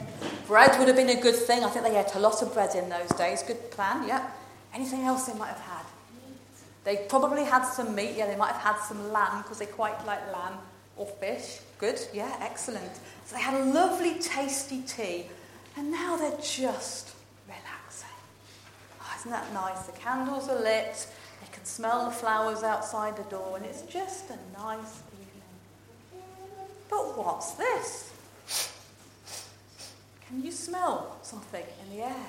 Bread 0.48 0.78
would 0.78 0.88
have 0.88 0.96
been 0.96 1.18
a 1.18 1.20
good 1.20 1.36
thing. 1.36 1.64
I 1.64 1.70
think 1.70 1.86
they 1.86 1.98
ate 2.00 2.14
a 2.14 2.20
lot 2.20 2.42
of 2.44 2.54
bread 2.54 2.76
in 2.76 2.88
those 2.88 3.10
days. 3.18 3.42
Good 3.44 3.72
plan, 3.72 4.08
yeah. 4.08 4.30
Anything 4.74 5.02
else 5.02 5.26
they 5.26 5.38
might 5.38 5.50
have 5.50 5.60
had? 5.60 5.86
They 6.84 7.06
probably 7.10 7.44
had 7.44 7.64
some 7.64 7.94
meat. 7.94 8.16
Yeah, 8.18 8.28
they 8.28 8.36
might 8.36 8.54
have 8.54 8.76
had 8.76 8.78
some 8.84 9.12
lamb 9.12 9.44
because 9.44 9.60
they 9.60 9.66
quite 9.66 10.06
like 10.06 10.26
lamb 10.34 10.58
or 10.98 11.06
fish. 11.06 11.60
Good. 11.78 12.00
Yeah, 12.14 12.36
excellent. 12.40 12.92
So 13.26 13.36
they 13.36 13.42
had 13.42 13.60
a 13.60 13.66
lovely, 13.66 14.16
tasty 14.20 14.82
tea. 14.82 15.26
And 15.78 15.92
now 15.92 16.18
they're 16.18 16.38
just 16.42 17.14
relaxing. 17.48 18.10
Oh, 19.02 19.14
isn't 19.20 19.32
that 19.32 19.54
nice? 19.54 19.84
The 19.84 19.94
candles 19.94 20.50
are 20.50 20.60
lit. 20.60 21.08
They 21.42 21.48
can 21.52 21.66
smell 21.66 22.06
the 22.06 22.12
flowers 22.12 22.64
outside 22.64 23.16
the 23.16 23.24
door. 23.24 23.58
And 23.58 23.66
it's 23.66 23.84
just 23.84 24.30
a 24.30 24.38
nice 24.58 25.02
evening. 25.14 26.22
But 26.90 27.18
what's 27.18 27.52
this? 27.52 28.12
Can 30.28 30.44
you 30.44 30.52
smell 30.52 31.18
something 31.22 31.64
in 31.84 31.98
the 31.98 32.04
air? 32.04 32.26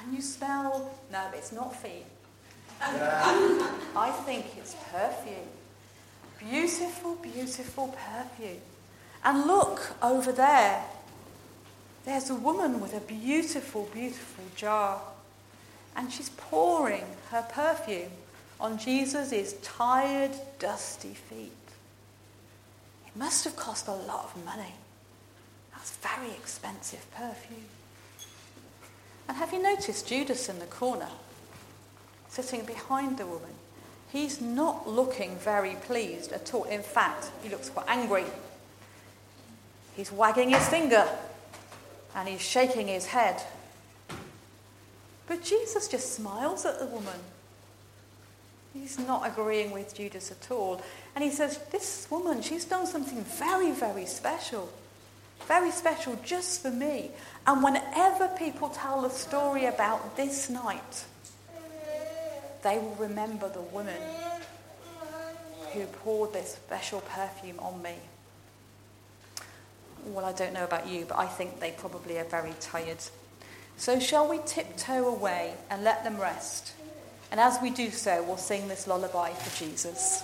Can 0.00 0.14
you 0.14 0.22
smell? 0.22 0.90
No, 1.12 1.26
it's 1.34 1.52
not 1.52 1.76
feet. 1.76 2.06
I 2.82 4.22
think 4.24 4.46
it's 4.56 4.74
perfume. 4.90 5.48
Beautiful, 6.38 7.16
beautiful 7.16 7.88
perfume. 7.88 8.62
And 9.22 9.46
look 9.46 9.94
over 10.02 10.32
there. 10.32 10.82
There's 12.06 12.30
a 12.30 12.34
woman 12.34 12.80
with 12.80 12.94
a 12.94 13.00
beautiful, 13.00 13.90
beautiful 13.92 14.44
jar. 14.56 15.02
And 15.94 16.10
she's 16.10 16.30
pouring 16.30 17.04
her 17.30 17.42
perfume 17.42 18.10
on 18.58 18.78
Jesus' 18.78 19.54
tired, 19.62 20.32
dusty 20.58 21.12
feet. 21.12 21.52
It 23.06 23.18
must 23.18 23.44
have 23.44 23.56
cost 23.56 23.86
a 23.86 23.92
lot 23.92 24.30
of 24.34 24.44
money. 24.46 24.74
That's 25.72 25.96
very 25.96 26.30
expensive 26.30 27.04
perfume. 27.14 27.66
And 29.30 29.36
have 29.36 29.52
you 29.52 29.62
noticed 29.62 30.08
Judas 30.08 30.48
in 30.48 30.58
the 30.58 30.66
corner? 30.66 31.06
sitting 32.28 32.64
behind 32.64 33.16
the 33.16 33.26
woman. 33.26 33.52
He's 34.10 34.40
not 34.40 34.88
looking 34.88 35.36
very 35.36 35.76
pleased 35.76 36.32
at 36.32 36.52
all. 36.52 36.64
In 36.64 36.82
fact, 36.82 37.30
he 37.40 37.48
looks 37.48 37.68
quite 37.70 37.86
angry. 37.86 38.24
He's 39.94 40.10
wagging 40.10 40.50
his 40.50 40.68
finger 40.68 41.08
and 42.16 42.28
he's 42.28 42.40
shaking 42.40 42.88
his 42.88 43.06
head. 43.06 43.40
But 45.28 45.44
Jesus 45.44 45.86
just 45.86 46.12
smiles 46.12 46.66
at 46.66 46.80
the 46.80 46.86
woman. 46.86 47.20
He's 48.74 48.98
not 48.98 49.24
agreeing 49.24 49.70
with 49.70 49.94
Judas 49.94 50.32
at 50.32 50.50
all. 50.50 50.82
And 51.14 51.22
he 51.22 51.30
says, 51.30 51.60
This 51.70 52.08
woman, 52.10 52.42
she's 52.42 52.64
done 52.64 52.84
something 52.84 53.22
very, 53.22 53.70
very 53.70 54.06
special. 54.06 54.72
Very 55.46 55.70
special 55.70 56.18
just 56.24 56.62
for 56.62 56.70
me. 56.70 57.10
And 57.46 57.62
whenever 57.62 58.28
people 58.38 58.68
tell 58.68 59.02
the 59.02 59.10
story 59.10 59.66
about 59.66 60.16
this 60.16 60.48
night, 60.48 61.04
they 62.62 62.78
will 62.78 62.96
remember 62.96 63.48
the 63.48 63.62
woman 63.62 64.00
who 65.72 65.84
poured 65.86 66.32
this 66.32 66.52
special 66.54 67.00
perfume 67.00 67.58
on 67.60 67.80
me. 67.82 67.94
Well, 70.06 70.24
I 70.24 70.32
don't 70.32 70.52
know 70.52 70.64
about 70.64 70.88
you, 70.88 71.04
but 71.06 71.18
I 71.18 71.26
think 71.26 71.60
they 71.60 71.72
probably 71.72 72.18
are 72.18 72.24
very 72.24 72.54
tired. 72.60 72.98
So, 73.76 74.00
shall 74.00 74.28
we 74.28 74.40
tiptoe 74.44 75.06
away 75.06 75.54
and 75.70 75.84
let 75.84 76.04
them 76.04 76.20
rest? 76.20 76.72
And 77.30 77.38
as 77.38 77.58
we 77.62 77.70
do 77.70 77.90
so, 77.90 78.22
we'll 78.22 78.36
sing 78.36 78.68
this 78.68 78.86
lullaby 78.86 79.32
for 79.32 79.56
Jesus. 79.58 80.22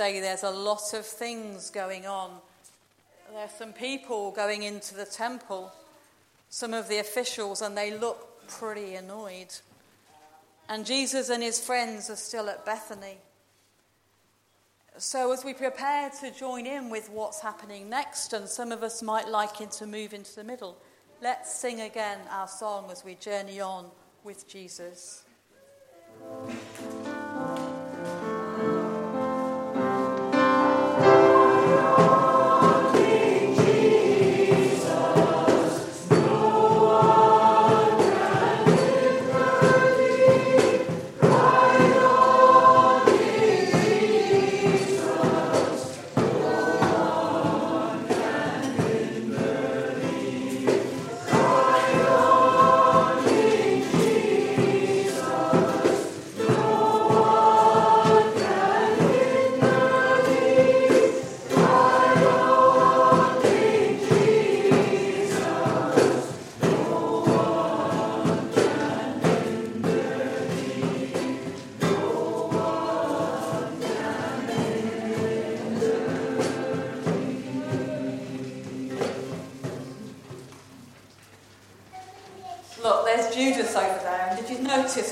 There's 0.00 0.44
a 0.44 0.50
lot 0.50 0.94
of 0.94 1.04
things 1.04 1.68
going 1.68 2.06
on. 2.06 2.30
There 3.30 3.42
are 3.44 3.50
some 3.58 3.74
people 3.74 4.30
going 4.30 4.62
into 4.62 4.94
the 4.94 5.04
temple, 5.04 5.70
some 6.48 6.72
of 6.72 6.88
the 6.88 6.98
officials, 6.98 7.60
and 7.60 7.76
they 7.76 7.90
look 7.90 8.48
pretty 8.48 8.94
annoyed. 8.94 9.54
And 10.70 10.86
Jesus 10.86 11.28
and 11.28 11.42
his 11.42 11.60
friends 11.60 12.08
are 12.08 12.16
still 12.16 12.48
at 12.48 12.64
Bethany. 12.64 13.18
So, 14.96 15.32
as 15.32 15.44
we 15.44 15.52
prepare 15.52 16.10
to 16.20 16.30
join 16.30 16.66
in 16.66 16.88
with 16.88 17.10
what's 17.10 17.40
happening 17.40 17.90
next, 17.90 18.32
and 18.32 18.48
some 18.48 18.72
of 18.72 18.82
us 18.82 19.02
might 19.02 19.28
like 19.28 19.60
it 19.60 19.70
to 19.72 19.86
move 19.86 20.14
into 20.14 20.34
the 20.34 20.44
middle, 20.44 20.78
let's 21.20 21.54
sing 21.54 21.82
again 21.82 22.18
our 22.30 22.48
song 22.48 22.88
as 22.90 23.04
we 23.04 23.16
journey 23.16 23.60
on 23.60 23.90
with 24.24 24.48
Jesus. 24.48 25.24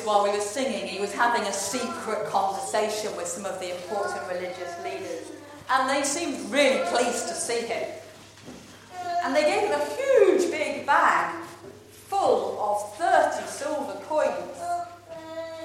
While 0.05 0.23
we 0.25 0.31
were 0.31 0.41
singing, 0.41 0.87
he 0.87 1.01
was 1.01 1.13
having 1.13 1.43
a 1.43 1.53
secret 1.53 2.27
conversation 2.27 3.15
with 3.17 3.27
some 3.27 3.45
of 3.45 3.59
the 3.61 3.75
important 3.75 4.21
religious 4.29 4.73
leaders. 4.85 5.33
And 5.71 5.91
they 5.91 6.03
seemed 6.03 6.51
really 6.51 6.85
pleased 6.87 7.29
to 7.29 7.35
see 7.35 7.67
him. 7.67 7.89
And 9.25 9.35
they 9.35 9.43
gave 9.43 9.69
him 9.69 9.81
a 9.81 9.85
huge 9.85 10.51
big 10.51 10.87
bag 10.87 11.45
full 11.91 12.59
of 12.61 12.97
30 12.97 13.47
silver 13.47 13.99
coins. 14.05 14.59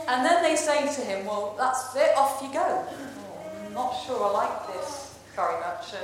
And 0.07 0.25
then 0.25 0.43
they 0.43 0.55
say 0.55 0.81
to 0.81 1.01
him, 1.01 1.25
Well, 1.25 1.55
that's 1.57 1.95
it, 1.95 2.17
off 2.17 2.41
you 2.41 2.51
go. 2.51 2.59
Oh, 2.59 3.65
I'm 3.65 3.73
not 3.73 3.93
sure 4.05 4.21
I 4.25 4.31
like 4.31 4.67
this 4.73 5.17
very 5.35 5.59
much. 5.61 5.93
Uh, 5.93 5.97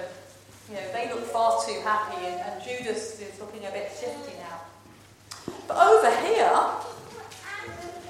you 0.69 0.75
know, 0.75 0.91
they 0.93 1.09
look 1.11 1.25
far 1.25 1.59
too 1.65 1.81
happy, 1.83 2.25
and, 2.25 2.39
and 2.39 2.63
Judas 2.63 3.19
is 3.19 3.39
looking 3.39 3.65
a 3.65 3.71
bit 3.71 3.91
shifty. 3.99 4.38
But 5.69 5.77
over 5.77 6.09
here, 6.25 6.51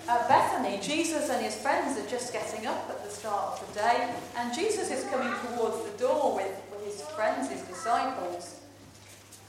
at 0.08 0.30
Bethany, 0.30 0.80
Jesus 0.82 1.30
and 1.30 1.44
his 1.44 1.56
friends 1.56 2.00
are 2.00 2.10
just 2.10 2.32
getting 2.32 2.66
up 2.66 2.90
at 2.90 3.04
the 3.04 3.12
start 3.12 3.60
of 3.60 3.68
the 3.68 3.82
day, 3.82 4.16
and 4.38 4.56
Jesus 4.56 4.90
is 4.90 5.04
coming 5.12 5.34
towards 5.44 5.84
the 5.84 5.98
door 5.98 6.38
with, 6.38 6.56
with 6.72 6.86
his 6.86 7.02
friends, 7.10 7.52
his 7.52 7.62
disciples. 7.64 8.62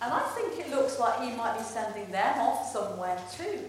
And 0.02 0.12
I 0.12 0.22
think 0.34 0.58
it 0.58 0.70
looks 0.70 0.98
like 0.98 1.22
he 1.22 1.36
might 1.36 1.56
be 1.56 1.62
sending 1.62 2.10
them 2.10 2.40
off 2.40 2.72
somewhere 2.72 3.16
too. 3.32 3.60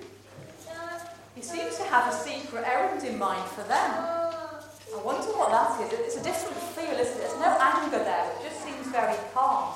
He 1.36 1.44
seems 1.44 1.78
to 1.78 1.84
have 1.84 2.12
a 2.12 2.18
secret 2.18 2.66
errand 2.68 3.04
in 3.04 3.20
mind 3.20 3.48
for 3.52 3.62
them. 3.62 3.92
I 3.94 5.02
wonder 5.06 5.28
what 5.38 5.52
that 5.52 5.94
is. 5.94 6.00
It's 6.00 6.18
a 6.18 6.24
different 6.24 6.58
feel, 6.74 6.98
isn't 7.00 7.14
it? 7.14 7.20
There's 7.20 7.40
no 7.40 7.58
anger 7.62 8.00
there, 8.00 8.32
it 8.32 8.50
just 8.50 8.64
seems 8.64 8.88
very 8.88 9.18
calm. 9.36 9.76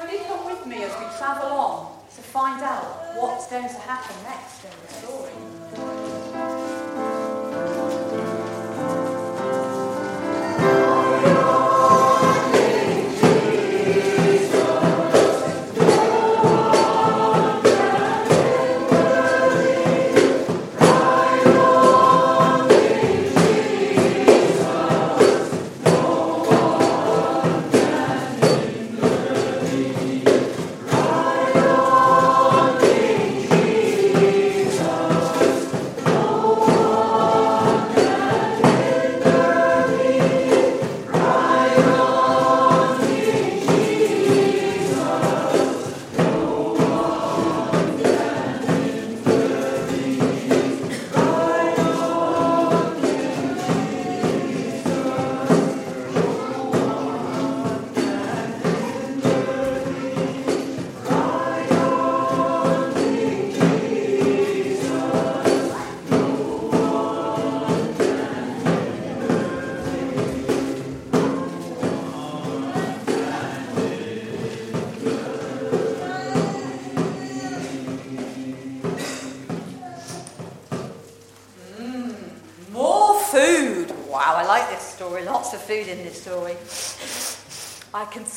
Will 0.00 0.10
you 0.10 0.18
come 0.26 0.46
with 0.46 0.66
me 0.66 0.82
as 0.82 0.90
we 0.98 1.06
travel 1.16 1.56
on 1.56 1.97
to 2.18 2.24
find 2.24 2.60
out 2.62 3.14
what's 3.14 3.46
going 3.48 3.68
to 3.68 3.78
happen 3.78 4.16
next 4.24 4.64
in 4.64 4.70
the 4.82 4.92
story? 4.92 6.77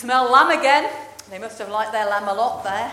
Smell 0.02 0.32
lamb 0.32 0.50
again. 0.50 0.92
They 1.30 1.38
must 1.38 1.60
have 1.60 1.70
liked 1.70 1.92
their 1.92 2.08
lamb 2.08 2.28
a 2.28 2.34
lot 2.34 2.64
there. 2.64 2.92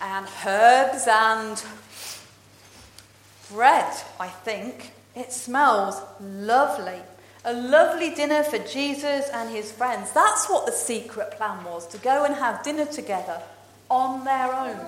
And 0.00 0.26
herbs 0.44 1.06
and 1.06 1.62
bread, 3.52 3.94
I 4.18 4.26
think. 4.26 4.90
It 5.14 5.32
smells 5.32 6.02
lovely. 6.20 6.98
A 7.44 7.52
lovely 7.52 8.16
dinner 8.16 8.42
for 8.42 8.58
Jesus 8.58 9.28
and 9.32 9.48
his 9.48 9.70
friends. 9.70 10.10
That's 10.10 10.50
what 10.50 10.66
the 10.66 10.72
secret 10.72 11.30
plan 11.36 11.62
was 11.62 11.86
to 11.88 11.98
go 11.98 12.24
and 12.24 12.34
have 12.34 12.64
dinner 12.64 12.86
together 12.86 13.40
on 13.88 14.24
their 14.24 14.52
own. 14.52 14.80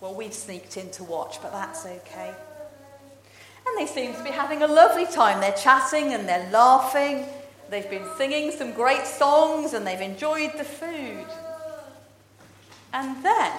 Well, 0.00 0.14
we've 0.14 0.32
sneaked 0.32 0.76
in 0.76 0.88
to 0.92 1.02
watch, 1.02 1.42
but 1.42 1.50
that's 1.50 1.84
okay. 1.84 2.32
And 3.66 3.76
they 3.76 3.86
seem 3.86 4.14
to 4.14 4.22
be 4.22 4.30
having 4.30 4.62
a 4.62 4.68
lovely 4.68 5.06
time. 5.06 5.40
They're 5.40 5.50
chatting 5.50 6.14
and 6.14 6.28
they're 6.28 6.48
laughing 6.52 7.26
They've 7.70 7.88
been 7.88 8.06
singing 8.16 8.50
some 8.52 8.72
great 8.72 9.06
songs 9.06 9.74
and 9.74 9.86
they've 9.86 10.00
enjoyed 10.00 10.52
the 10.56 10.64
food. 10.64 11.26
And 12.92 13.22
then, 13.22 13.52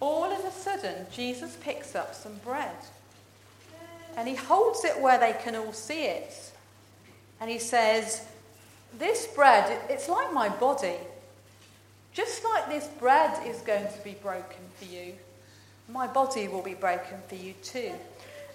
all 0.00 0.24
of 0.24 0.44
a 0.44 0.52
sudden, 0.52 1.06
Jesus 1.12 1.56
picks 1.60 1.94
up 1.94 2.14
some 2.14 2.34
bread. 2.44 2.76
And 4.16 4.28
he 4.28 4.36
holds 4.36 4.84
it 4.84 5.00
where 5.00 5.18
they 5.18 5.34
can 5.42 5.56
all 5.56 5.72
see 5.72 6.04
it. 6.04 6.52
And 7.40 7.50
he 7.50 7.58
says, 7.58 8.22
This 8.96 9.26
bread, 9.26 9.80
it's 9.90 10.08
like 10.08 10.32
my 10.32 10.48
body. 10.48 10.96
Just 12.12 12.44
like 12.44 12.68
this 12.68 12.86
bread 12.86 13.44
is 13.44 13.60
going 13.62 13.86
to 13.86 14.04
be 14.04 14.12
broken 14.22 14.62
for 14.76 14.84
you, 14.84 15.14
my 15.88 16.06
body 16.06 16.46
will 16.46 16.62
be 16.62 16.74
broken 16.74 17.18
for 17.26 17.34
you 17.34 17.54
too. 17.64 17.92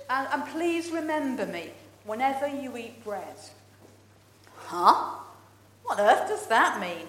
And, 0.09 0.27
and 0.31 0.45
please 0.47 0.91
remember 0.91 1.45
me 1.45 1.71
whenever 2.05 2.47
you 2.47 2.77
eat 2.77 3.03
bread. 3.03 3.35
Huh? 4.69 5.15
What 5.81 5.99
on 5.99 6.05
earth 6.05 6.27
does 6.27 6.45
that 6.45 6.79
mean? 6.79 7.07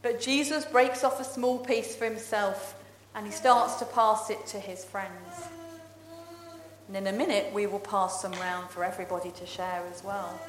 But 0.00 0.18
Jesus 0.18 0.64
breaks 0.64 1.04
off 1.04 1.20
a 1.20 1.24
small 1.24 1.58
piece 1.58 1.94
for 1.94 2.06
himself 2.06 2.74
and 3.14 3.26
he 3.26 3.32
starts 3.32 3.74
to 3.80 3.84
pass 3.84 4.30
it 4.30 4.46
to 4.46 4.58
his 4.58 4.82
friends. 4.82 5.48
And 6.86 6.96
in 6.96 7.06
a 7.06 7.12
minute, 7.12 7.52
we 7.52 7.66
will 7.66 7.80
pass 7.80 8.22
some 8.22 8.32
round 8.32 8.70
for 8.70 8.82
everybody 8.82 9.30
to 9.32 9.44
share 9.44 9.82
as 9.92 10.02
well. 10.02 10.40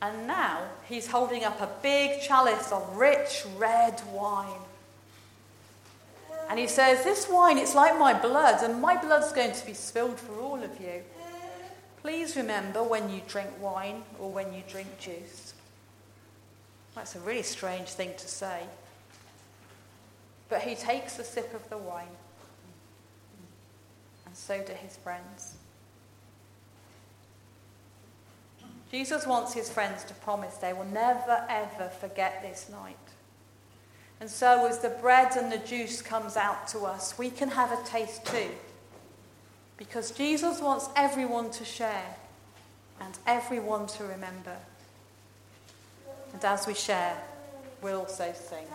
And 0.00 0.28
now 0.28 0.68
he's 0.88 1.08
holding 1.08 1.42
up 1.42 1.60
a 1.60 1.68
big 1.82 2.20
chalice 2.20 2.70
of 2.70 2.96
rich 2.96 3.44
red 3.56 4.00
wine. 4.12 4.62
And 6.48 6.60
he 6.60 6.68
says, 6.68 7.02
This 7.02 7.28
wine, 7.28 7.58
it's 7.58 7.74
like 7.74 7.98
my 7.98 8.14
blood, 8.14 8.62
and 8.62 8.80
my 8.80 8.96
blood's 8.96 9.32
going 9.32 9.54
to 9.54 9.66
be 9.66 9.74
spilled 9.74 10.20
for 10.20 10.40
all 10.40 10.62
of 10.62 10.80
you. 10.80 11.02
Please 12.04 12.36
remember 12.36 12.82
when 12.82 13.08
you 13.08 13.22
drink 13.26 13.48
wine 13.58 14.02
or 14.20 14.30
when 14.30 14.52
you 14.52 14.62
drink 14.68 14.98
juice. 14.98 15.54
That's 16.94 17.16
a 17.16 17.20
really 17.20 17.42
strange 17.42 17.88
thing 17.88 18.10
to 18.18 18.28
say. 18.28 18.64
But 20.50 20.60
he 20.60 20.74
takes 20.74 21.18
a 21.18 21.24
sip 21.24 21.54
of 21.54 21.66
the 21.70 21.78
wine, 21.78 22.14
and 24.26 24.36
so 24.36 24.62
do 24.62 24.74
his 24.74 24.98
friends. 24.98 25.54
Jesus 28.90 29.26
wants 29.26 29.54
his 29.54 29.70
friends 29.70 30.04
to 30.04 30.12
promise 30.12 30.56
they 30.56 30.74
will 30.74 30.84
never 30.84 31.46
ever 31.48 31.88
forget 31.88 32.42
this 32.42 32.68
night. 32.70 32.98
And 34.20 34.28
so, 34.28 34.66
as 34.66 34.80
the 34.80 34.90
bread 34.90 35.36
and 35.36 35.50
the 35.50 35.66
juice 35.66 36.02
comes 36.02 36.36
out 36.36 36.68
to 36.68 36.80
us, 36.80 37.16
we 37.16 37.30
can 37.30 37.48
have 37.48 37.72
a 37.72 37.82
taste 37.86 38.26
too. 38.26 38.50
Because 39.76 40.12
Jesus 40.12 40.60
wants 40.60 40.88
everyone 40.96 41.50
to 41.52 41.64
share 41.64 42.16
and 43.00 43.18
everyone 43.26 43.86
to 43.86 44.04
remember. 44.04 44.56
And 46.32 46.44
as 46.44 46.66
we 46.66 46.74
share, 46.74 47.16
we'll 47.82 48.00
also 48.00 48.32
sing. 48.34 48.66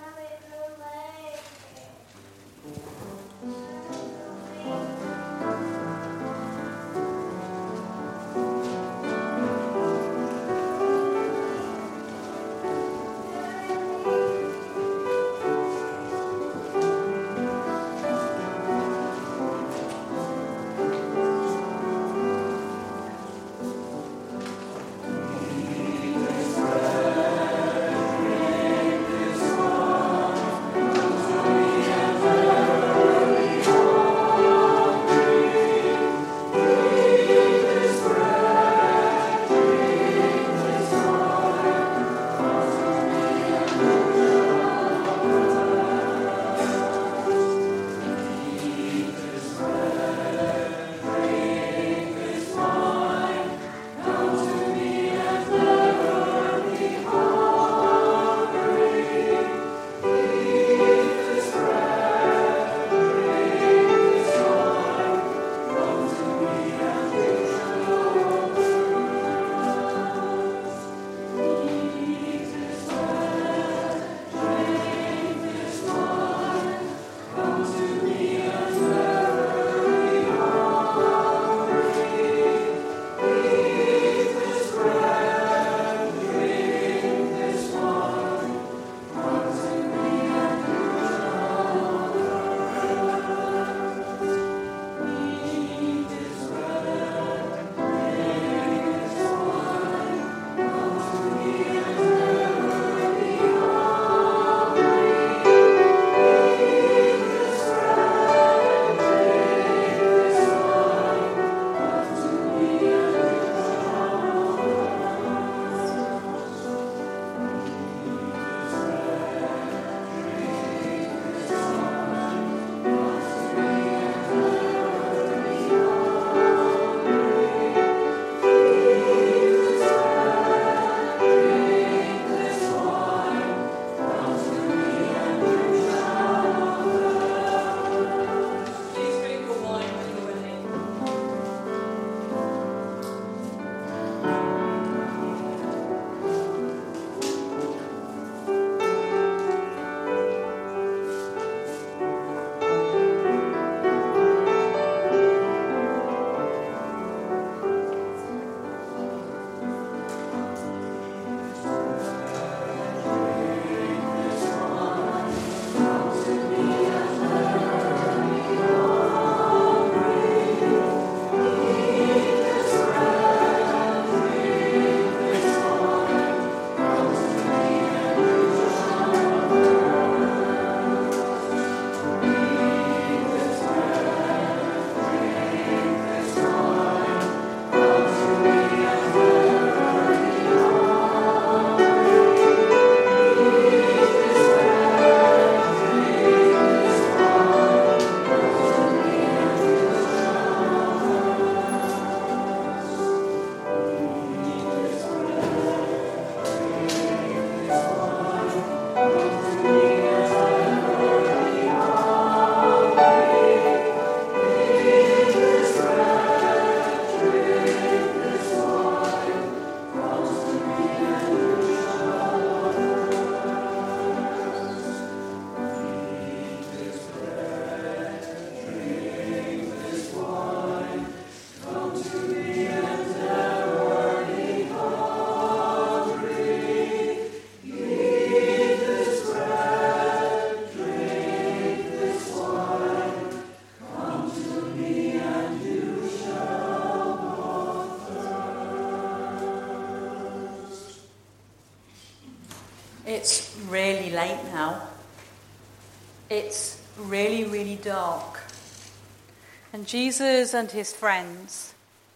Jesus 259.90 260.54
and 260.54 260.70
his 260.70 260.94
friends 260.94 261.74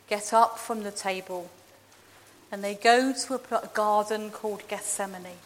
get 0.07 0.31
up 0.31 0.59
from 0.59 0.83
the 0.83 0.91
table 0.91 1.49
and 2.51 2.63
they 2.63 2.75
go 2.75 3.11
to 3.11 3.33
a 3.33 3.67
garden 3.73 4.29
called 4.29 4.61
Gethsemane. 4.67 5.39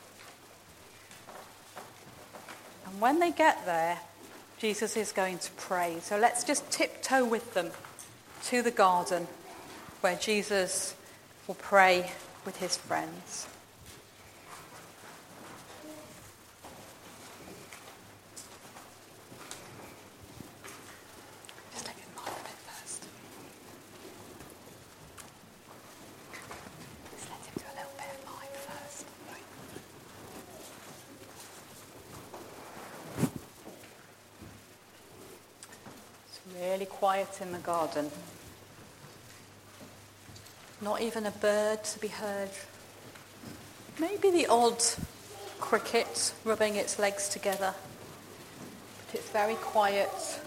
And 2.86 3.00
when 3.00 3.22
they 3.22 3.32
get 3.32 3.66
there, 3.66 4.00
Jesus 4.58 4.98
is 4.98 5.14
going 5.14 5.38
to 5.38 5.52
pray. 5.52 6.00
So 6.02 6.18
let's 6.18 6.44
just 6.44 6.70
tiptoe 6.70 7.24
with 7.24 7.54
them 7.54 7.70
to 8.48 8.62
the 8.62 8.72
garden 8.72 9.30
where 10.02 10.18
Jesus 10.18 10.96
will 11.48 11.56
pray 11.56 12.12
with 12.44 12.58
his 12.58 12.76
friends. 12.76 13.48
Really 36.78 36.86
quiet 36.86 37.40
in 37.42 37.52
the 37.54 37.58
garden. 37.58 38.12
Not 40.80 41.02
even 41.02 41.26
a 41.26 41.32
bird 41.32 41.84
to 41.84 42.00
be 42.00 42.08
heard. 42.08 42.52
Maybe 44.00 44.30
the 44.30 44.46
odd 44.46 44.84
cricket 45.60 46.36
rubbing 46.44 46.76
its 46.76 47.00
legs 47.00 47.30
together. 47.30 47.74
But 49.08 49.16
it's 49.16 49.30
very 49.32 49.56
quiet 49.56 50.40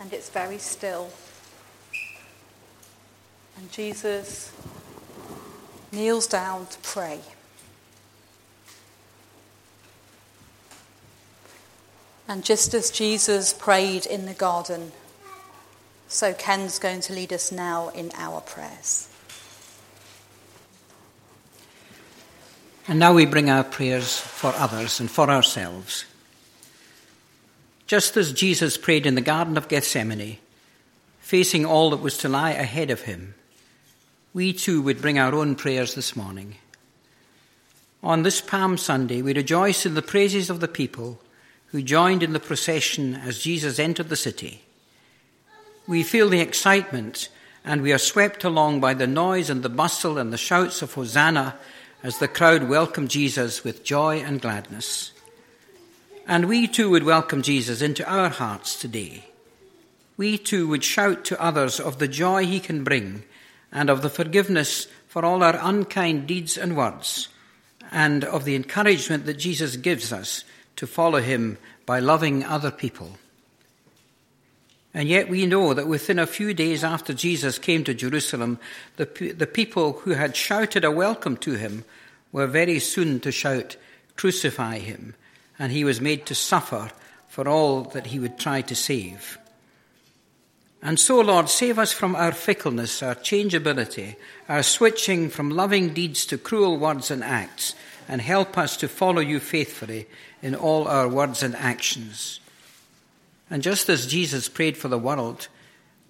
and 0.00 0.12
it's 0.12 0.30
very 0.30 0.58
still. 0.58 1.08
And 3.56 3.70
Jesus 3.70 4.52
kneels 5.92 6.26
down 6.26 6.66
to 6.66 6.78
pray. 6.80 7.20
And 12.26 12.44
just 12.44 12.74
as 12.74 12.90
Jesus 12.90 13.52
prayed 13.52 14.06
in 14.06 14.26
the 14.26 14.34
garden, 14.34 14.90
so 16.14 16.32
Ken's 16.32 16.78
going 16.78 17.00
to 17.00 17.12
lead 17.12 17.32
us 17.32 17.50
now 17.50 17.88
in 17.88 18.12
our 18.14 18.40
prayers. 18.40 19.08
And 22.86 23.00
now 23.00 23.12
we 23.12 23.26
bring 23.26 23.50
our 23.50 23.64
prayers 23.64 24.16
for 24.20 24.52
others 24.54 25.00
and 25.00 25.10
for 25.10 25.28
ourselves. 25.28 26.04
Just 27.88 28.16
as 28.16 28.32
Jesus 28.32 28.76
prayed 28.76 29.06
in 29.06 29.16
the 29.16 29.20
Garden 29.20 29.56
of 29.56 29.66
Gethsemane, 29.66 30.38
facing 31.18 31.66
all 31.66 31.90
that 31.90 32.00
was 32.00 32.16
to 32.18 32.28
lie 32.28 32.52
ahead 32.52 32.92
of 32.92 33.02
him, 33.02 33.34
we 34.32 34.52
too 34.52 34.82
would 34.82 35.02
bring 35.02 35.18
our 35.18 35.34
own 35.34 35.56
prayers 35.56 35.96
this 35.96 36.14
morning. 36.14 36.54
On 38.04 38.22
this 38.22 38.40
Palm 38.40 38.78
Sunday, 38.78 39.20
we 39.20 39.34
rejoice 39.34 39.84
in 39.84 39.94
the 39.94 40.02
praises 40.02 40.48
of 40.48 40.60
the 40.60 40.68
people 40.68 41.20
who 41.68 41.82
joined 41.82 42.22
in 42.22 42.34
the 42.34 42.38
procession 42.38 43.16
as 43.16 43.42
Jesus 43.42 43.80
entered 43.80 44.10
the 44.10 44.16
city. 44.16 44.63
We 45.86 46.02
feel 46.02 46.30
the 46.30 46.40
excitement 46.40 47.28
and 47.64 47.82
we 47.82 47.92
are 47.92 47.98
swept 47.98 48.44
along 48.44 48.80
by 48.80 48.94
the 48.94 49.06
noise 49.06 49.50
and 49.50 49.62
the 49.62 49.68
bustle 49.68 50.18
and 50.18 50.32
the 50.32 50.38
shouts 50.38 50.82
of 50.82 50.94
Hosanna 50.94 51.56
as 52.02 52.18
the 52.18 52.28
crowd 52.28 52.68
welcome 52.68 53.08
Jesus 53.08 53.64
with 53.64 53.84
joy 53.84 54.20
and 54.20 54.40
gladness. 54.40 55.12
And 56.26 56.46
we 56.46 56.66
too 56.66 56.90
would 56.90 57.04
welcome 57.04 57.42
Jesus 57.42 57.82
into 57.82 58.06
our 58.10 58.30
hearts 58.30 58.80
today. 58.80 59.24
We 60.16 60.38
too 60.38 60.68
would 60.68 60.84
shout 60.84 61.24
to 61.26 61.42
others 61.42 61.80
of 61.80 61.98
the 61.98 62.08
joy 62.08 62.46
he 62.46 62.60
can 62.60 62.84
bring 62.84 63.24
and 63.72 63.90
of 63.90 64.02
the 64.02 64.10
forgiveness 64.10 64.86
for 65.06 65.24
all 65.24 65.42
our 65.42 65.58
unkind 65.60 66.26
deeds 66.26 66.56
and 66.56 66.76
words, 66.76 67.28
and 67.92 68.24
of 68.24 68.44
the 68.44 68.56
encouragement 68.56 69.26
that 69.26 69.34
Jesus 69.34 69.76
gives 69.76 70.12
us 70.12 70.44
to 70.76 70.86
follow 70.86 71.20
him 71.20 71.58
by 71.86 72.00
loving 72.00 72.42
other 72.42 72.70
people. 72.70 73.18
And 74.94 75.08
yet 75.08 75.28
we 75.28 75.44
know 75.44 75.74
that 75.74 75.88
within 75.88 76.20
a 76.20 76.26
few 76.26 76.54
days 76.54 76.84
after 76.84 77.12
Jesus 77.12 77.58
came 77.58 77.82
to 77.84 77.92
Jerusalem, 77.94 78.60
the, 78.96 79.34
the 79.36 79.46
people 79.46 79.94
who 79.94 80.12
had 80.12 80.36
shouted 80.36 80.84
a 80.84 80.90
welcome 80.90 81.36
to 81.38 81.54
him 81.54 81.84
were 82.30 82.46
very 82.46 82.78
soon 82.78 83.18
to 83.20 83.32
shout, 83.32 83.76
Crucify 84.16 84.78
him, 84.78 85.16
and 85.58 85.72
he 85.72 85.82
was 85.82 86.00
made 86.00 86.24
to 86.26 86.34
suffer 86.36 86.92
for 87.26 87.48
all 87.48 87.82
that 87.82 88.06
he 88.06 88.20
would 88.20 88.38
try 88.38 88.60
to 88.62 88.76
save. 88.76 89.36
And 90.80 91.00
so, 91.00 91.20
Lord, 91.20 91.48
save 91.48 91.80
us 91.80 91.92
from 91.92 92.14
our 92.14 92.30
fickleness, 92.30 93.02
our 93.02 93.16
changeability, 93.16 94.16
our 94.48 94.62
switching 94.62 95.30
from 95.30 95.50
loving 95.50 95.94
deeds 95.94 96.26
to 96.26 96.38
cruel 96.38 96.76
words 96.78 97.10
and 97.10 97.24
acts, 97.24 97.74
and 98.06 98.20
help 98.20 98.56
us 98.56 98.76
to 98.76 98.88
follow 98.88 99.20
you 99.20 99.40
faithfully 99.40 100.06
in 100.42 100.54
all 100.54 100.86
our 100.86 101.08
words 101.08 101.42
and 101.42 101.56
actions. 101.56 102.38
And 103.54 103.62
just 103.62 103.88
as 103.88 104.08
Jesus 104.08 104.48
prayed 104.48 104.76
for 104.76 104.88
the 104.88 104.98
world, 104.98 105.46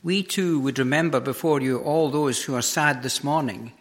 we 0.03 0.23
too 0.23 0.59
would 0.61 0.79
remember 0.79 1.21
before 1.21 1.61
you 1.61 1.77
all 1.77 2.09
those 2.09 2.43
who 2.43 2.55
are 2.55 2.63
sad 2.63 3.03
this 3.03 3.23
morning. 3.23 3.75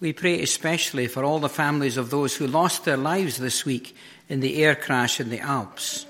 We 0.00 0.12
pray 0.12 0.42
especially 0.42 1.06
for 1.06 1.22
all 1.22 1.38
the 1.38 1.48
families 1.48 1.96
of 1.96 2.10
those 2.10 2.34
who 2.34 2.48
lost 2.48 2.84
their 2.84 2.96
lives 2.96 3.38
this 3.38 3.64
week 3.64 3.94
in 4.28 4.40
the 4.40 4.64
air 4.64 4.74
crash 4.74 5.20
in 5.20 5.30
the 5.30 5.38
Alps. 5.38 6.04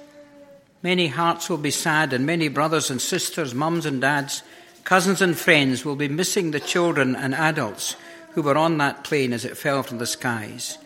Many 0.83 1.09
hearts 1.09 1.51
will 1.51 1.59
be 1.59 1.71
sad, 1.71 2.15
and 2.15 2.25
many 2.25 2.49
brothers 2.49 2.89
and 2.89 3.03
sisters, 3.03 3.55
mums 3.55 3.85
and 3.85 4.01
dads, 4.01 4.43
cousins 4.85 5.21
and 5.21 5.37
friends 5.37 5.85
will 5.85 5.97
be 5.97 6.09
missing 6.09 6.53
the 6.53 6.61
children 6.61 7.15
and 7.15 7.35
adults 7.35 7.95
who 8.31 8.41
were 8.41 8.57
on 8.57 8.79
that 8.79 9.05
plane 9.05 9.35
as 9.35 9.45
it 9.45 9.59
fell 9.59 9.83
from 9.83 9.99
the 9.99 10.07
skies 10.07 10.79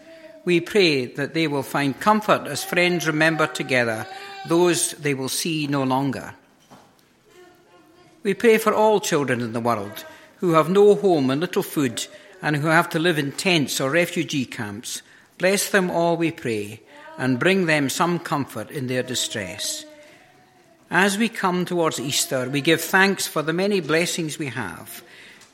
we 0.45 0.61
pray 0.61 1.07
that 1.07 1.35
they 1.35 1.47
will 1.47 1.63
find 1.63 1.99
comfort 2.01 2.47
as 2.47 2.65
friends 2.65 3.07
remember 3.07 3.47
together 3.47 4.07
those 4.49 4.93
they 4.93 5.15
will 5.15 5.29
see 5.29 5.67
no 5.67 5.83
longer. 5.83 6.35
We 8.23 8.35
pray 8.35 8.59
for 8.59 8.73
all 8.73 9.01
children 9.01 9.41
in 9.41 9.53
the 9.53 9.61
world 9.61 10.05
who 10.37 10.53
have 10.53 10.69
no 10.69 10.95
home 10.95 11.31
and 11.31 11.41
little 11.41 11.63
food 11.63 12.07
and 12.41 12.57
who 12.57 12.69
have 12.69 12.89
to 12.91 12.99
live 12.99 13.19
in 13.19 13.33
tents 13.33 13.81
or 13.81 13.91
refugee 13.91 14.45
camps. 14.45 15.03
Bless 15.39 15.71
them 15.71 15.91
all, 15.91 16.17
we 16.17 16.31
pray, 16.31 16.81
and 17.19 17.39
bring 17.39 17.67
them 17.67 17.89
some 17.89 18.19
comfort 18.19 18.71
in 18.71 18.87
their 18.87 19.03
distress. 19.03 19.85
As 20.91 21.17
we 21.17 21.29
come 21.29 21.65
towards 21.65 21.99
Easter, 22.01 22.49
we 22.49 22.61
give 22.61 22.81
thanks 22.81 23.27
for 23.27 23.43
the 23.43 23.53
many 23.53 23.81
blessings 23.81 24.39
we 24.39 24.49
have 24.49 25.03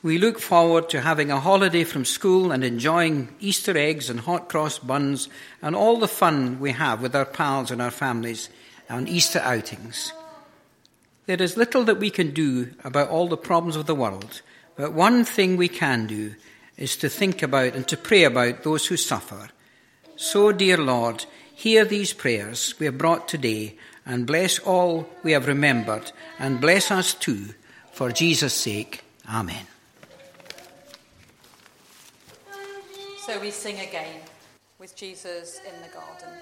we 0.03 0.19
look 0.19 0.39
forward 0.39 0.89
to 0.91 1.01
having 1.01 1.33
a 1.33 1.41
holiday 1.41 1.83
from 1.83 2.05
school 2.05 2.53
and 2.53 2.63
enjoying 2.63 3.35
Easter 3.41 3.77
eggs 3.77 4.09
and 4.09 4.21
hot 4.21 4.49
cross 4.49 4.79
buns 4.79 5.29
and 5.61 5.75
all 5.75 5.99
the 5.99 6.07
fun 6.07 6.61
we 6.61 6.71
have 6.71 7.03
with 7.03 7.17
our 7.17 7.25
pals 7.25 7.73
and 7.73 7.83
our 7.83 7.91
families 7.91 8.49
on 8.89 9.09
Easter 9.09 9.41
outings. 9.41 10.13
There 11.27 11.41
is 11.41 11.57
little 11.57 11.85
that 11.85 11.99
we 11.99 12.11
can 12.11 12.31
do 12.31 12.71
about 12.85 13.11
all 13.11 13.29
the 13.29 13.37
problems 13.37 13.77
of 13.77 13.87
the 13.87 13.95
world, 13.95 14.41
but 14.77 14.93
one 14.93 15.25
thing 15.25 15.57
we 15.57 15.69
can 15.69 16.07
do 16.07 16.35
is 16.77 16.97
to 16.97 17.09
think 17.09 17.43
about 17.43 17.75
and 17.75 17.87
to 17.89 17.97
pray 17.97 18.25
about 18.25 18.63
those 18.63 18.87
who 18.87 18.97
suffer. 18.97 19.51
So, 20.17 20.53
dear 20.53 20.79
Lord, 20.79 21.27
hear 21.55 21.85
these 21.85 22.13
prayers 22.13 22.75
we 22.79 22.87
have 22.87 22.97
brought 22.97 23.29
today 23.29 23.77
and 24.07 24.27
bless 24.27 24.59
all 24.61 25.09
we 25.23 25.33
have 25.33 25.47
remembered 25.47 26.13
and 26.39 26.61
bless 26.61 26.91
us 26.91 27.13
too, 27.13 27.55
for 27.93 28.11
Jesus' 28.11 28.55
sake. 28.55 29.03
Amen. 29.29 29.67
So 33.27 33.39
we 33.41 33.51
sing 33.51 33.79
again 33.81 34.23
with 34.79 34.97
Jesus 34.97 35.61
in 35.67 35.75
the 35.83 35.89
garden. 35.93 36.33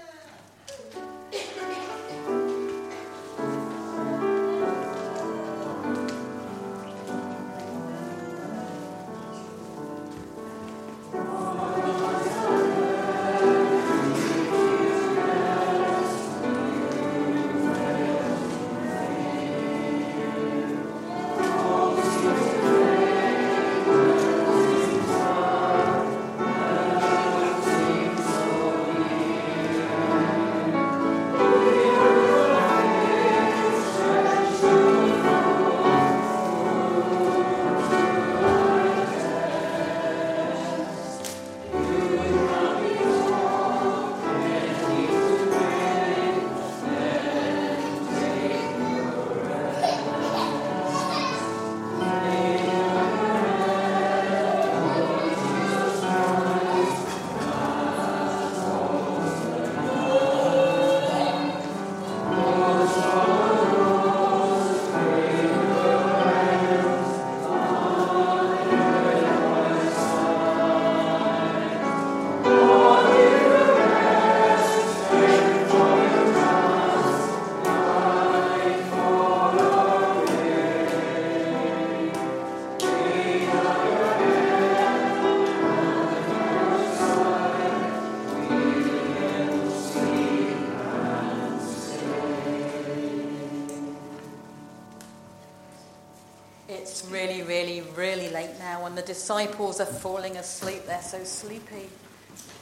Disciples 99.07 99.81
are 99.81 99.87
falling 99.87 100.37
asleep. 100.37 100.87
They're 100.87 101.01
so 101.01 101.25
sleepy. 101.25 101.89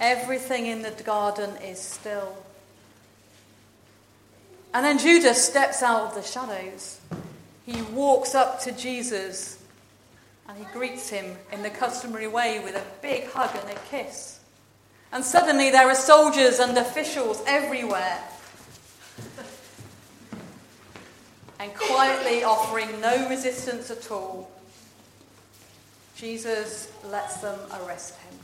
Everything 0.00 0.66
in 0.66 0.82
the 0.82 0.90
garden 1.02 1.56
is 1.56 1.80
still. 1.80 2.36
And 4.72 4.84
then 4.84 4.98
Judas 4.98 5.44
steps 5.44 5.82
out 5.82 6.02
of 6.02 6.14
the 6.14 6.22
shadows. 6.22 7.00
He 7.64 7.80
walks 7.82 8.34
up 8.34 8.60
to 8.62 8.72
Jesus 8.72 9.58
and 10.48 10.58
he 10.58 10.64
greets 10.72 11.08
him 11.08 11.36
in 11.52 11.62
the 11.62 11.70
customary 11.70 12.26
way 12.26 12.60
with 12.62 12.76
a 12.76 12.82
big 13.00 13.30
hug 13.30 13.50
and 13.56 13.70
a 13.70 13.80
kiss. 13.88 14.40
And 15.12 15.24
suddenly 15.24 15.70
there 15.70 15.88
are 15.88 15.94
soldiers 15.94 16.58
and 16.58 16.76
officials 16.76 17.42
everywhere. 17.46 18.20
and 21.60 21.74
quietly 21.74 22.44
offering 22.44 23.00
no 23.00 23.28
resistance 23.28 23.90
at 23.90 24.10
all, 24.10 24.50
Jesus 26.24 26.90
lets 27.10 27.36
them 27.42 27.58
arrest 27.84 28.16
him. 28.16 28.43